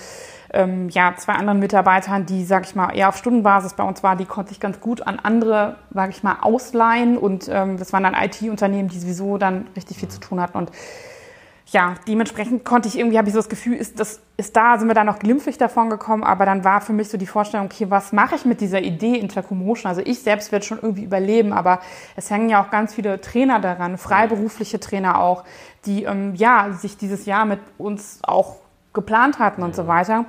[0.53, 4.19] ähm, ja, zwei anderen Mitarbeitern, die, sag ich mal, eher auf Stundenbasis bei uns waren,
[4.19, 7.17] die konnte ich ganz gut an andere, sag ich mal, ausleihen.
[7.17, 10.59] Und ähm, das waren dann IT-Unternehmen, die sowieso dann richtig viel zu tun hatten.
[10.59, 10.71] Und
[11.73, 14.89] ja, dementsprechend konnte ich irgendwie, habe ich so das Gefühl, ist, das, ist da, sind
[14.89, 17.87] wir da noch glimpflich davon gekommen, aber dann war für mich so die Vorstellung, okay,
[17.91, 19.89] was mache ich mit dieser Idee Intercomotion?
[19.89, 21.81] Also ich selbst werde schon irgendwie überleben, aber
[22.17, 25.45] es hängen ja auch ganz viele Trainer daran, freiberufliche Trainer auch,
[25.87, 28.57] die ähm, ja sich dieses Jahr mit uns auch
[28.93, 30.25] geplant hatten und so weiter.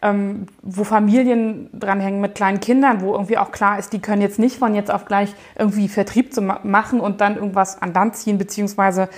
[0.00, 4.38] Ähm, wo Familien dranhängen mit kleinen Kindern, wo irgendwie auch klar ist, die können jetzt
[4.38, 8.14] nicht von jetzt auf gleich irgendwie Vertrieb zu ma machen und dann irgendwas an Land
[8.14, 9.08] ziehen, beziehungsweise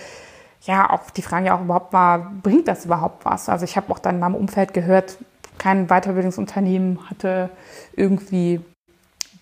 [0.62, 3.48] ja, auch die Frage ja auch überhaupt war, bringt das überhaupt was?
[3.48, 5.16] Also ich habe auch dann in meinem Umfeld gehört,
[5.58, 7.50] kein Weiterbildungsunternehmen hatte
[7.94, 8.61] irgendwie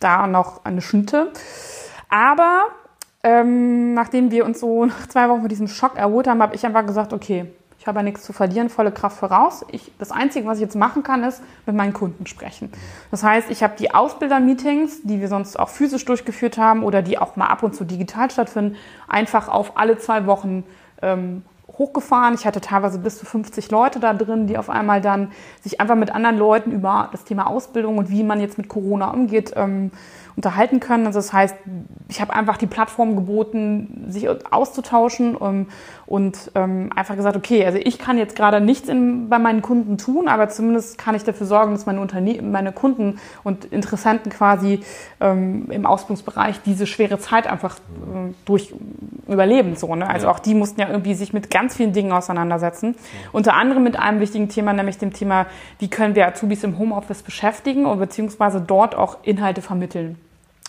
[0.00, 1.32] da noch eine Schnitte.
[2.08, 2.66] Aber
[3.22, 6.64] ähm, nachdem wir uns so nach zwei Wochen von diesem Schock erholt haben, habe ich
[6.64, 7.46] einfach gesagt, okay,
[7.80, 9.64] ich habe ja nichts zu verlieren, volle Kraft voraus.
[9.70, 12.72] Ich, das Einzige, was ich jetzt machen kann, ist mit meinen Kunden sprechen.
[13.10, 17.18] Das heißt, ich habe die Ausbilder-Meetings, die wir sonst auch physisch durchgeführt haben oder die
[17.18, 20.64] auch mal ab und zu digital stattfinden, einfach auf alle zwei Wochen
[21.03, 21.42] ähm,
[21.78, 22.34] hochgefahren.
[22.34, 25.30] Ich hatte teilweise bis zu 50 Leute da drin, die auf einmal dann
[25.62, 29.11] sich einfach mit anderen Leuten über das Thema Ausbildung und wie man jetzt mit Corona
[29.11, 29.90] umgeht, ähm,
[30.34, 31.07] unterhalten können.
[31.07, 31.57] Also das heißt,
[32.09, 35.66] ich habe einfach die Plattform geboten, sich auszutauschen um,
[36.09, 39.98] und ähm, einfach gesagt, okay, also ich kann jetzt gerade nichts in, bei meinen Kunden
[39.98, 44.80] tun, aber zumindest kann ich dafür sorgen, dass meine, Unternehmen, meine Kunden und Interessenten quasi
[45.20, 48.74] ähm, im Ausbildungsbereich diese schwere Zeit einfach äh, durch
[49.26, 49.76] überleben.
[49.76, 50.09] So, ne?
[50.09, 50.32] Also ja.
[50.32, 52.94] auch die mussten ja irgendwie sich mit ganz vielen Dingen auseinandersetzen.
[52.94, 53.28] Ja.
[53.32, 55.44] Unter anderem mit einem wichtigen Thema, nämlich dem Thema,
[55.78, 60.16] wie können wir Azubis im Homeoffice beschäftigen und beziehungsweise dort auch Inhalte vermitteln.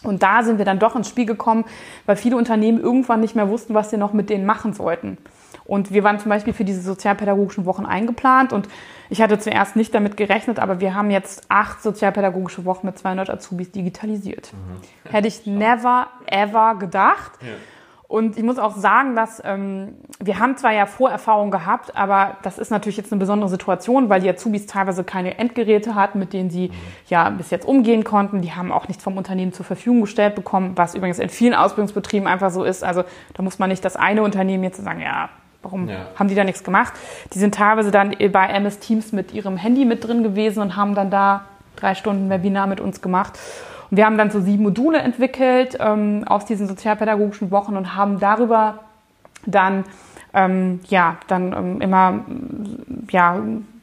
[0.03, 1.65] Und da sind wir dann doch ins Spiel gekommen,
[2.05, 5.17] weil viele Unternehmen irgendwann nicht mehr wussten, was sie noch mit denen machen sollten.
[5.65, 8.67] Und wir waren zum Beispiel für diese sozialpädagogischen Wochen eingeplant und
[9.09, 13.29] ich hatte zuerst nicht damit gerechnet, aber wir haben jetzt acht sozialpädagogische Wochen mit 200
[13.29, 14.51] Azubis digitalisiert.
[14.53, 15.11] Mhm.
[15.11, 17.33] Hätte ich never, ever gedacht.
[17.41, 17.49] Ja.
[18.09, 22.57] Und ich muss auch sagen, dass ähm, wir haben zwar ja Vorerfahrung gehabt, aber das
[22.57, 26.49] ist natürlich jetzt eine besondere Situation, weil die Azubis teilweise keine Endgeräte hatten, mit denen
[26.49, 26.71] sie
[27.07, 28.41] ja bis jetzt umgehen konnten.
[28.41, 32.27] Die haben auch nichts vom Unternehmen zur Verfügung gestellt bekommen, was übrigens in vielen Ausbildungsbetrieben
[32.27, 32.83] einfach so ist.
[32.83, 33.03] Also
[33.35, 35.29] da muss man nicht das eine Unternehmen jetzt sagen, ja,
[35.61, 36.07] warum ja.
[36.15, 36.93] haben die da nichts gemacht?
[37.35, 40.95] Die sind teilweise dann bei MS Teams mit ihrem Handy mit drin gewesen und haben
[40.95, 41.45] dann da
[41.75, 43.37] drei Stunden Webinar mit uns gemacht.
[43.89, 48.19] Und wir haben dann so sieben Module entwickelt ähm, aus diesen sozialpädagogischen Wochen und haben
[48.19, 48.79] darüber
[49.45, 49.85] dann
[50.33, 52.25] ähm, ja dann ähm, immer
[53.09, 53.41] ja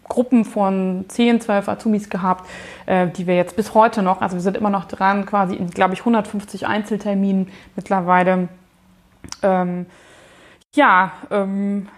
[0.09, 2.48] Gruppen von 10, 12 Azubis gehabt,
[2.86, 5.70] äh, die wir jetzt bis heute noch, also wir sind immer noch dran, quasi in,
[5.70, 8.48] glaube ich, 150 Einzelterminen mittlerweile,
[9.42, 9.86] ähm,
[10.74, 11.88] ja, ähm,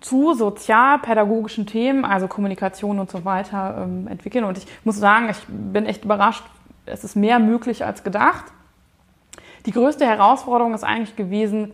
[0.00, 4.44] zu sozialpädagogischen Themen, also Kommunikation und so weiter, ähm, entwickeln.
[4.44, 6.44] Und ich muss sagen, ich bin echt überrascht,
[6.86, 8.44] es ist mehr möglich als gedacht.
[9.66, 11.72] Die größte Herausforderung ist eigentlich gewesen,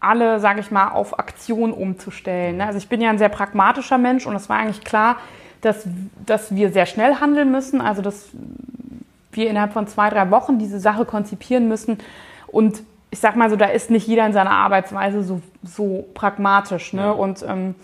[0.00, 2.58] alle, sage ich mal, auf Aktion umzustellen.
[2.58, 2.66] Ne?
[2.66, 5.16] Also ich bin ja ein sehr pragmatischer Mensch und es war eigentlich klar,
[5.60, 5.86] dass,
[6.24, 8.28] dass wir sehr schnell handeln müssen, also dass
[9.32, 11.98] wir innerhalb von zwei, drei Wochen diese Sache konzipieren müssen.
[12.46, 16.92] Und ich sag mal so, da ist nicht jeder in seiner Arbeitsweise so, so pragmatisch.
[16.92, 17.02] Ne?
[17.02, 17.10] Ja.
[17.10, 17.74] Und ähm,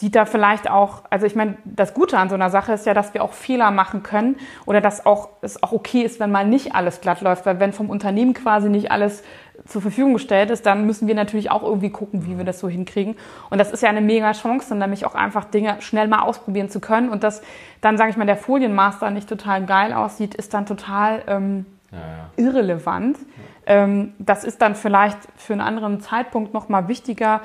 [0.00, 2.94] sieht da vielleicht auch, also ich meine, das Gute an so einer Sache ist ja,
[2.94, 6.46] dass wir auch Fehler machen können oder dass auch es auch okay ist, wenn mal
[6.46, 9.22] nicht alles glatt läuft, weil wenn vom Unternehmen quasi nicht alles
[9.66, 12.68] zur Verfügung gestellt ist, dann müssen wir natürlich auch irgendwie gucken, wie wir das so
[12.70, 13.14] hinkriegen.
[13.50, 16.80] Und das ist ja eine mega Chance, nämlich auch einfach Dinge schnell mal ausprobieren zu
[16.80, 17.10] können.
[17.10, 17.42] Und dass
[17.82, 21.98] dann, sage ich mal, der Folienmaster nicht total geil aussieht, ist dann total ähm, ja,
[21.98, 22.30] ja.
[22.42, 23.18] irrelevant.
[23.66, 23.74] Ja.
[23.82, 27.42] Ähm, das ist dann vielleicht für einen anderen Zeitpunkt nochmal wichtiger.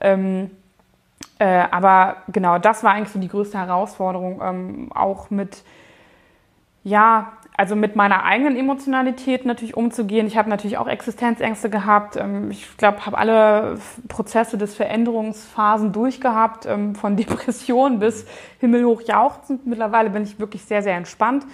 [0.00, 0.50] Ähm,
[1.38, 5.62] äh, aber genau, das war eigentlich so die größte Herausforderung, ähm, auch mit,
[6.82, 10.26] ja, also mit meiner eigenen Emotionalität natürlich umzugehen.
[10.26, 12.16] Ich habe natürlich auch Existenzängste gehabt.
[12.16, 13.78] Ähm, ich glaube, habe alle
[14.08, 18.26] Prozesse des Veränderungsphasen durchgehabt, ähm, von Depression bis
[18.60, 19.66] himmelhoch jauchzend.
[19.66, 21.46] Mittlerweile bin ich wirklich sehr, sehr entspannt.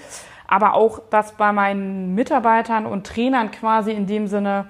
[0.46, 4.66] Aber auch das bei meinen Mitarbeitern und Trainern quasi in dem Sinne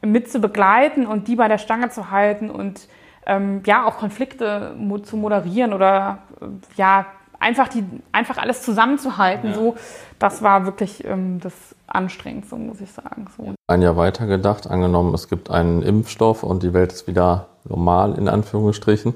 [0.00, 2.88] mit zu begleiten und die bei der Stange zu halten und
[3.26, 6.46] ähm, ja auch Konflikte mo zu moderieren oder äh,
[6.76, 7.06] ja
[7.38, 9.54] einfach die einfach alles zusammenzuhalten ja.
[9.54, 9.76] so
[10.18, 11.52] das war wirklich ähm, das
[11.86, 13.54] Anstrengendste muss ich sagen so.
[13.66, 18.16] ein Jahr weiter gedacht angenommen es gibt einen Impfstoff und die Welt ist wieder normal
[18.16, 19.14] in Anführungsstrichen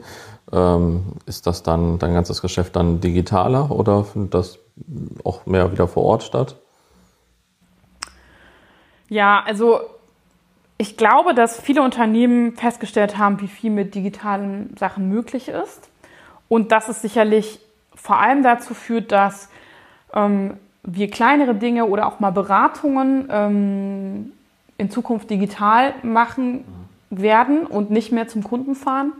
[0.53, 4.59] ähm, ist das dann dein ganzes Geschäft dann digitaler oder findet das
[5.25, 6.57] auch mehr wieder vor Ort statt
[9.09, 9.81] ja also
[10.79, 15.89] ich glaube, dass viele Unternehmen festgestellt haben, wie viel mit digitalen Sachen möglich ist.
[16.49, 17.61] Und dass es sicherlich
[17.95, 19.49] vor allem dazu führt, dass
[20.15, 24.33] ähm, wir kleinere Dinge oder auch mal Beratungen ähm,
[24.79, 26.65] in Zukunft digital machen
[27.11, 29.13] werden und nicht mehr zum Kunden fahren.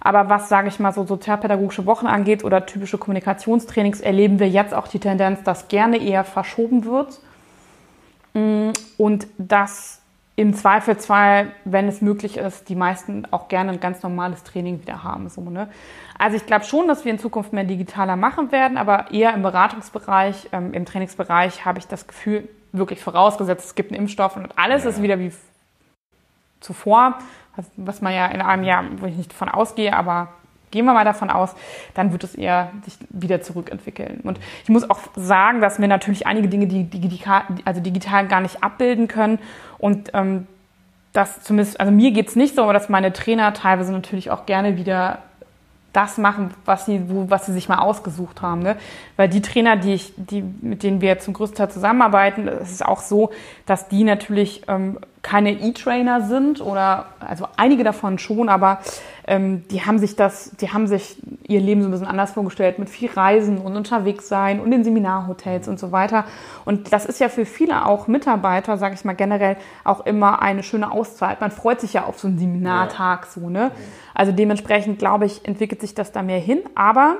[0.00, 4.74] Aber was, sage ich mal, so sozialpädagogische Wochen angeht oder typische Kommunikationstrainings, erleben wir jetzt
[4.74, 7.20] auch die Tendenz, dass gerne eher verschoben wird.
[8.34, 10.01] Mm, und dass
[10.42, 15.04] im Zweifelsfall, wenn es möglich ist, die meisten auch gerne ein ganz normales Training wieder
[15.04, 15.28] haben.
[15.28, 15.68] So, ne?
[16.18, 19.42] Also ich glaube schon, dass wir in Zukunft mehr digitaler machen werden, aber eher im
[19.42, 24.58] Beratungsbereich, ähm, im Trainingsbereich habe ich das Gefühl, wirklich vorausgesetzt, es gibt einen Impfstoff und
[24.58, 24.90] alles ja.
[24.90, 25.30] ist wieder wie
[26.58, 27.18] zuvor,
[27.54, 30.32] was, was man ja in einem Jahr, wo ich nicht davon ausgehe, aber
[30.72, 31.54] gehen wir mal davon aus,
[31.94, 34.20] dann wird es eher sich wieder zurückentwickeln.
[34.24, 38.40] Und ich muss auch sagen, dass wir natürlich einige Dinge, die digital, also digital gar
[38.40, 39.38] nicht abbilden können.
[39.78, 40.48] Und ähm,
[41.12, 44.76] das zumindest, also mir geht's nicht so, aber dass meine Trainer teilweise natürlich auch gerne
[44.76, 45.18] wieder
[45.92, 48.62] das machen, was sie, wo, was sie sich mal ausgesucht haben.
[48.62, 48.76] Ne?
[49.16, 52.84] Weil die Trainer, die ich, die, mit denen wir zum größten Teil zusammenarbeiten, es ist
[52.84, 53.30] auch so,
[53.66, 58.80] dass die natürlich ähm, keine E-Trainer sind oder also einige davon schon, aber
[59.24, 61.16] ähm, die haben sich das, die haben sich
[61.46, 64.82] ihr Leben so ein bisschen anders vorgestellt mit viel Reisen und unterwegs sein und in
[64.82, 66.24] Seminarhotels und so weiter.
[66.64, 70.64] Und das ist ja für viele auch Mitarbeiter, sage ich mal generell, auch immer eine
[70.64, 71.40] schöne Auszeit.
[71.40, 73.30] Man freut sich ja auf so einen Seminartag ja.
[73.30, 73.70] so, ne?
[74.14, 76.62] Also dementsprechend glaube ich, entwickelt sich das da mehr hin.
[76.74, 77.18] Aber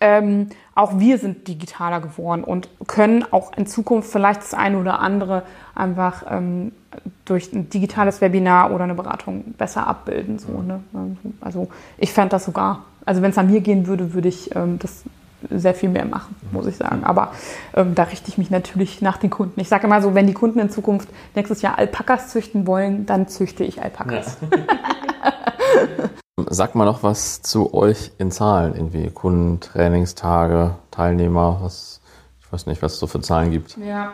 [0.00, 5.00] ähm, auch wir sind digitaler geworden und können auch in Zukunft vielleicht das eine oder
[5.00, 5.42] andere
[5.74, 6.72] einfach ähm,
[7.26, 10.38] durch ein digitales Webinar oder eine Beratung besser abbilden.
[10.38, 10.80] So, ne?
[11.40, 14.78] Also ich fände das sogar, also wenn es an mir gehen würde, würde ich ähm,
[14.78, 15.02] das
[15.50, 17.04] sehr viel mehr machen, muss ich sagen.
[17.04, 17.32] Aber
[17.74, 19.60] ähm, da richte ich mich natürlich nach den Kunden.
[19.60, 23.28] Ich sage immer so, wenn die Kunden in Zukunft nächstes Jahr Alpakas züchten wollen, dann
[23.28, 24.38] züchte ich Alpakas.
[24.42, 26.10] Ja.
[26.48, 32.00] Sag mal noch was zu euch in Zahlen, irgendwie Kunden, Trainingstage, Teilnehmer, was,
[32.40, 33.76] ich weiß nicht, was es so für Zahlen gibt.
[33.76, 34.12] Ja.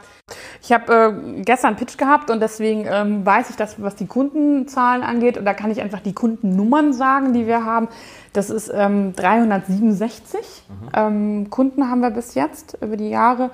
[0.60, 4.06] Ich habe äh, gestern einen Pitch gehabt und deswegen ähm, weiß ich das, was die
[4.06, 5.38] Kundenzahlen angeht.
[5.38, 7.88] Und da kann ich einfach die Kundennummern sagen, die wir haben.
[8.32, 10.88] Das ist ähm, 367 mhm.
[10.94, 13.50] ähm, Kunden haben wir bis jetzt über die Jahre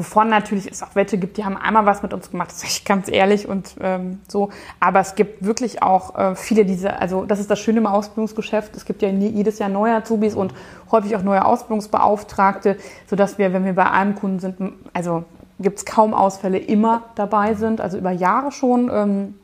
[0.00, 2.72] wovon natürlich es auch welche gibt, die haben einmal was mit uns gemacht, das sage
[2.72, 4.48] ich ganz ehrlich und ähm, so.
[4.80, 8.74] Aber es gibt wirklich auch äh, viele diese, also das ist das Schöne im Ausbildungsgeschäft.
[8.74, 10.54] Es gibt ja jedes Jahr neue Azubis und
[10.90, 12.78] häufig auch neue Ausbildungsbeauftragte,
[13.08, 15.24] sodass wir, wenn wir bei einem Kunden sind, also
[15.58, 18.90] gibt es kaum Ausfälle, immer dabei sind, also über Jahre schon.
[18.90, 19.34] Ähm,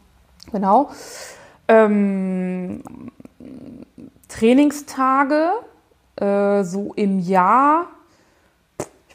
[0.52, 0.88] genau.
[1.68, 2.82] Ähm,
[4.28, 5.50] Trainingstage
[6.16, 7.88] äh, so im Jahr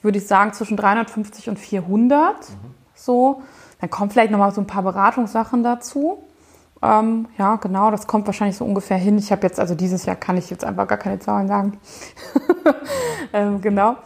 [0.02, 2.50] würde ich sagen, zwischen 350 und 400.
[2.50, 2.54] Mhm.
[2.96, 3.42] So.
[3.80, 6.24] Dann kommt vielleicht nochmal so ein paar Beratungssachen dazu.
[6.84, 9.18] Ähm, ja, genau, das kommt wahrscheinlich so ungefähr hin.
[9.18, 11.80] Ich habe jetzt, also dieses Jahr kann ich jetzt einfach gar keine Zahlen sagen.
[13.34, 13.98] ähm, genau.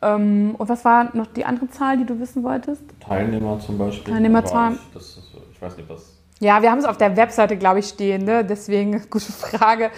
[0.00, 2.82] Ähm, und was war noch die andere Zahl, die du wissen wolltest?
[3.00, 4.12] Teilnehmer zum Beispiel.
[4.12, 4.78] Teilnehmerzahlen.
[4.94, 5.18] Ich,
[5.52, 8.24] ich weiß nicht, was ja, wir haben es auf der Webseite, glaube ich, stehen.
[8.24, 8.44] Ne?
[8.44, 9.90] Deswegen, gute Frage.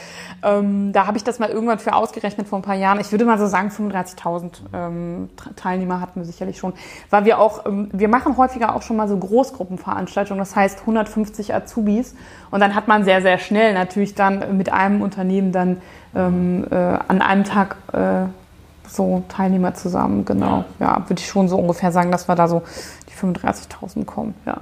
[0.43, 3.01] Ähm, da habe ich das mal irgendwann für ausgerechnet vor ein paar Jahren.
[3.01, 6.75] Ich würde mal so sagen, 35.000 ähm, Teilnehmer hatten wir sicherlich schon.
[7.09, 10.39] Weil wir auch, ähm, wir machen häufiger auch schon mal so Großgruppenveranstaltungen.
[10.39, 12.15] Das heißt 150 Azubis.
[12.51, 15.81] Und dann hat man sehr, sehr schnell natürlich dann mit einem Unternehmen dann
[16.15, 18.27] ähm, äh, an einem Tag äh,
[18.87, 20.27] so Teilnehmer zusammen.
[20.27, 20.67] Genau.
[20.79, 22.63] Ja, würde ich schon so ungefähr sagen, dass wir da so
[23.09, 24.35] die 35.000 kommen.
[24.45, 24.61] Ja.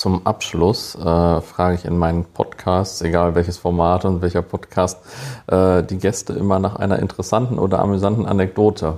[0.00, 4.98] Zum Abschluss äh, frage ich in meinen Podcasts, egal welches Format und welcher Podcast,
[5.46, 8.96] äh, die Gäste immer nach einer interessanten oder amüsanten Anekdote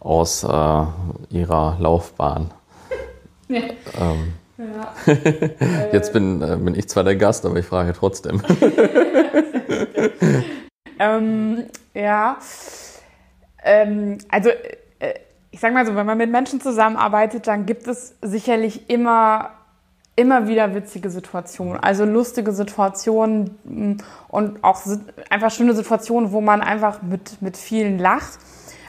[0.00, 0.82] aus äh,
[1.30, 2.50] ihrer Laufbahn.
[3.48, 3.60] Ja.
[4.00, 4.92] Ähm, ja.
[5.92, 8.42] Jetzt bin, äh, bin ich zwar der Gast, aber ich frage trotzdem.
[10.98, 12.38] ähm, ja,
[13.62, 14.50] ähm, also
[15.52, 19.50] ich sag mal so, wenn man mit Menschen zusammenarbeitet, dann gibt es sicherlich immer
[20.16, 23.96] immer wieder witzige Situationen, also lustige Situationen mm,
[24.28, 24.80] und auch
[25.28, 28.38] einfach schöne Situationen, wo man einfach mit, mit vielen lacht.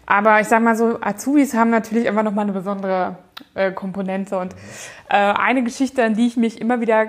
[0.05, 3.17] Aber ich sag mal so, Azubis haben natürlich immer noch mal eine besondere
[3.55, 4.37] äh, Komponente.
[4.37, 4.55] Und
[5.09, 7.07] äh, eine Geschichte, an die ich mich immer wieder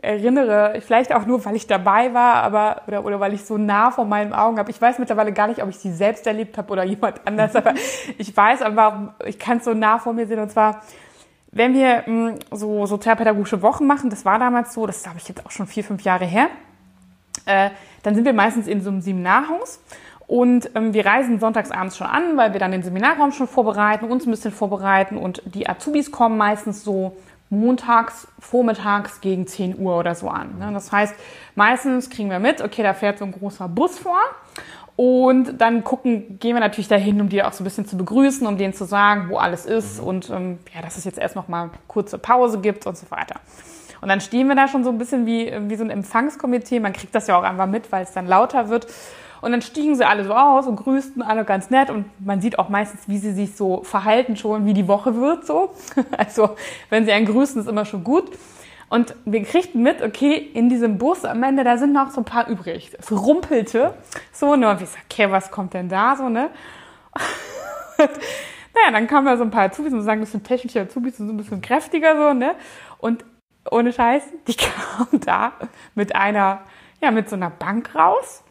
[0.00, 3.90] erinnere, vielleicht auch nur, weil ich dabei war, aber oder, oder weil ich so nah
[3.90, 4.70] vor meinen Augen habe.
[4.70, 7.74] Ich weiß mittlerweile gar nicht, ob ich sie selbst erlebt habe oder jemand anders, aber
[8.18, 10.40] ich weiß aber, ich kann es so nah vor mir sehen.
[10.40, 10.82] Und zwar,
[11.54, 15.28] wenn wir mh, mm, so sozialpädagogische Wochen machen, das war damals so, das habe ich
[15.28, 16.48] jetzt auch schon vier, fünf Jahre her,
[17.46, 17.70] äh,
[18.02, 19.80] dann sind wir meistens in so einem Seminarhaus
[20.26, 24.26] und ähm, wir reisen sonntagsabends schon an, weil wir dann den Seminarraum schon vorbereiten, uns
[24.26, 25.16] ein bisschen vorbereiten.
[25.16, 27.16] Und die Azubis kommen meistens so
[27.50, 30.58] montags, vormittags gegen 10 Uhr oder so an.
[30.58, 30.70] Ne?
[30.72, 31.14] Das heißt,
[31.54, 34.18] meistens kriegen wir mit, okay, da fährt so ein großer Bus vor.
[34.96, 38.46] Und dann gucken, gehen wir natürlich dahin, um die auch so ein bisschen zu begrüßen,
[38.46, 40.06] um denen zu sagen, wo alles ist mhm.
[40.06, 43.40] und ähm, ja, dass es jetzt erst noch mal kurze Pause gibt und so weiter.
[44.00, 46.78] Und dann stehen wir da schon so ein bisschen wie, wie so ein Empfangskomitee.
[46.78, 48.86] Man kriegt das ja auch einfach mit, weil es dann lauter wird.
[49.40, 51.88] Und dann stiegen sie alle so aus und grüßten alle ganz nett.
[51.88, 55.46] Und man sieht auch meistens, wie sie sich so verhalten schon, wie die Woche wird
[55.46, 55.70] so.
[56.18, 56.50] Also
[56.90, 58.30] wenn sie einen grüßen, ist immer schon gut.
[58.94, 62.24] Und wir kriegten mit, okay, in diesem Bus am Ende, da sind noch so ein
[62.24, 62.92] paar übrig.
[62.96, 63.94] Es rumpelte.
[64.30, 64.70] So, ne?
[64.70, 66.50] Und ich sag, okay, was kommt denn da so, ne?
[67.98, 71.26] naja, dann kamen da so ein paar Azubis und sagen, das sind technische Azubis und
[71.26, 72.54] so ein bisschen kräftiger so, ne?
[72.98, 73.24] Und
[73.68, 75.54] ohne Scheiß, die kamen da
[75.96, 76.60] mit einer,
[77.02, 78.43] ja, mit so einer Bank raus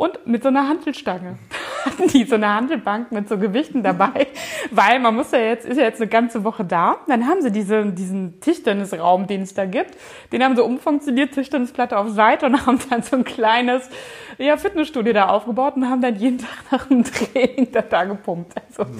[0.00, 1.36] und mit so einer Handelstange.
[1.84, 4.28] Hatten die so eine Handelbank mit so Gewichten dabei,
[4.70, 6.96] weil man muss ja jetzt, ist ja jetzt eine ganze Woche da.
[7.06, 9.98] Dann haben sie diese, diesen Tischtennisraum, den es da gibt,
[10.32, 13.90] den haben sie umfunktioniert, Tischtennisplatte auf Seite und haben dann so ein kleines
[14.38, 16.38] ja, Fitnessstudio da aufgebaut und haben dann jeden
[16.70, 18.54] Tag nach dem Training da, da gepumpt.
[18.56, 18.90] Also,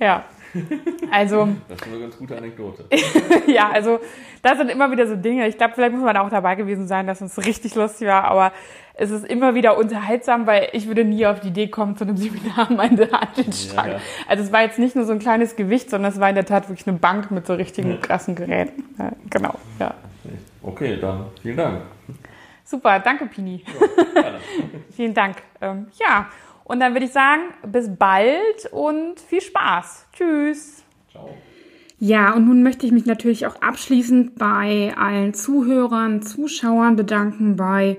[0.00, 0.24] ja.
[1.10, 1.48] Also.
[1.68, 2.84] Das ist eine ganz gute Anekdote.
[3.46, 3.98] ja, also
[4.42, 5.48] das sind immer wieder so Dinge.
[5.48, 8.52] Ich glaube, vielleicht muss man auch dabei gewesen sein, dass es richtig lustig war, aber
[8.94, 12.16] es ist immer wieder unterhaltsam, weil ich würde nie auf die Idee kommen, zu einem
[12.16, 13.92] Seminar meine Handelstange.
[13.92, 14.00] Ja.
[14.26, 16.44] Also es war jetzt nicht nur so ein kleines Gewicht, sondern es war in der
[16.44, 17.96] Tat wirklich eine Bank mit so richtigen ja.
[17.96, 18.84] krassen Geräten.
[18.98, 19.94] Ja, genau, ja.
[20.62, 21.82] Okay, dann vielen Dank.
[22.64, 23.64] Super, danke Pini.
[24.14, 24.22] Ja,
[24.94, 25.36] vielen Dank.
[25.60, 26.26] Ähm, ja,
[26.68, 30.06] und dann würde ich sagen, bis bald und viel Spaß.
[30.12, 30.84] Tschüss.
[31.10, 31.30] Ciao.
[31.98, 37.96] Ja, und nun möchte ich mich natürlich auch abschließend bei allen Zuhörern, Zuschauern bedanken, bei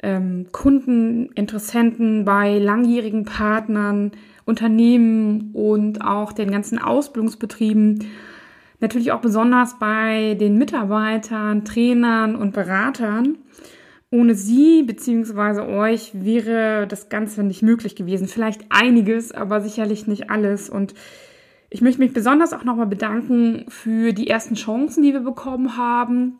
[0.00, 4.12] ähm, Kunden, Interessenten, bei langjährigen Partnern,
[4.44, 8.04] Unternehmen und auch den ganzen Ausbildungsbetrieben.
[8.80, 13.38] Natürlich auch besonders bei den Mitarbeitern, Trainern und Beratern.
[14.12, 15.62] Ohne sie bzw.
[15.62, 18.28] euch wäre das Ganze nicht möglich gewesen.
[18.28, 20.68] Vielleicht einiges, aber sicherlich nicht alles.
[20.68, 20.94] Und
[21.70, 26.38] ich möchte mich besonders auch nochmal bedanken für die ersten Chancen, die wir bekommen haben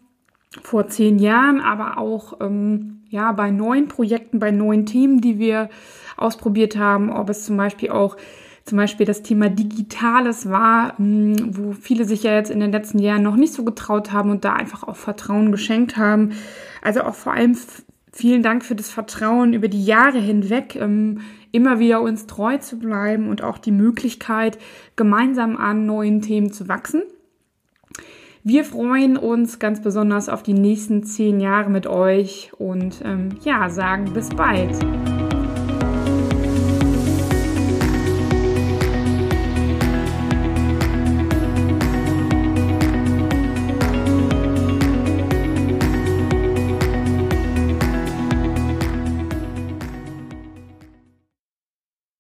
[0.61, 5.71] vor zehn Jahren, aber auch ähm, ja bei neuen Projekten, bei neuen Themen, die wir
[6.19, 8.19] ausprobiert haben, ob es zum Beispiel auch
[8.65, 12.99] zum Beispiel das Thema Digitales war, ähm, wo viele sich ja jetzt in den letzten
[12.99, 16.33] Jahren noch nicht so getraut haben und da einfach auch Vertrauen geschenkt haben.
[16.83, 17.57] Also auch vor allem
[18.13, 21.21] vielen Dank für das Vertrauen über die Jahre hinweg, ähm,
[21.51, 24.59] immer wieder uns treu zu bleiben und auch die Möglichkeit,
[24.97, 27.03] gemeinsam an neuen Themen zu wachsen.
[28.45, 33.71] Wir freuen uns ganz besonders auf die nächsten zehn Jahre mit euch und ähm, ja,
[33.71, 34.77] sagen bis bald.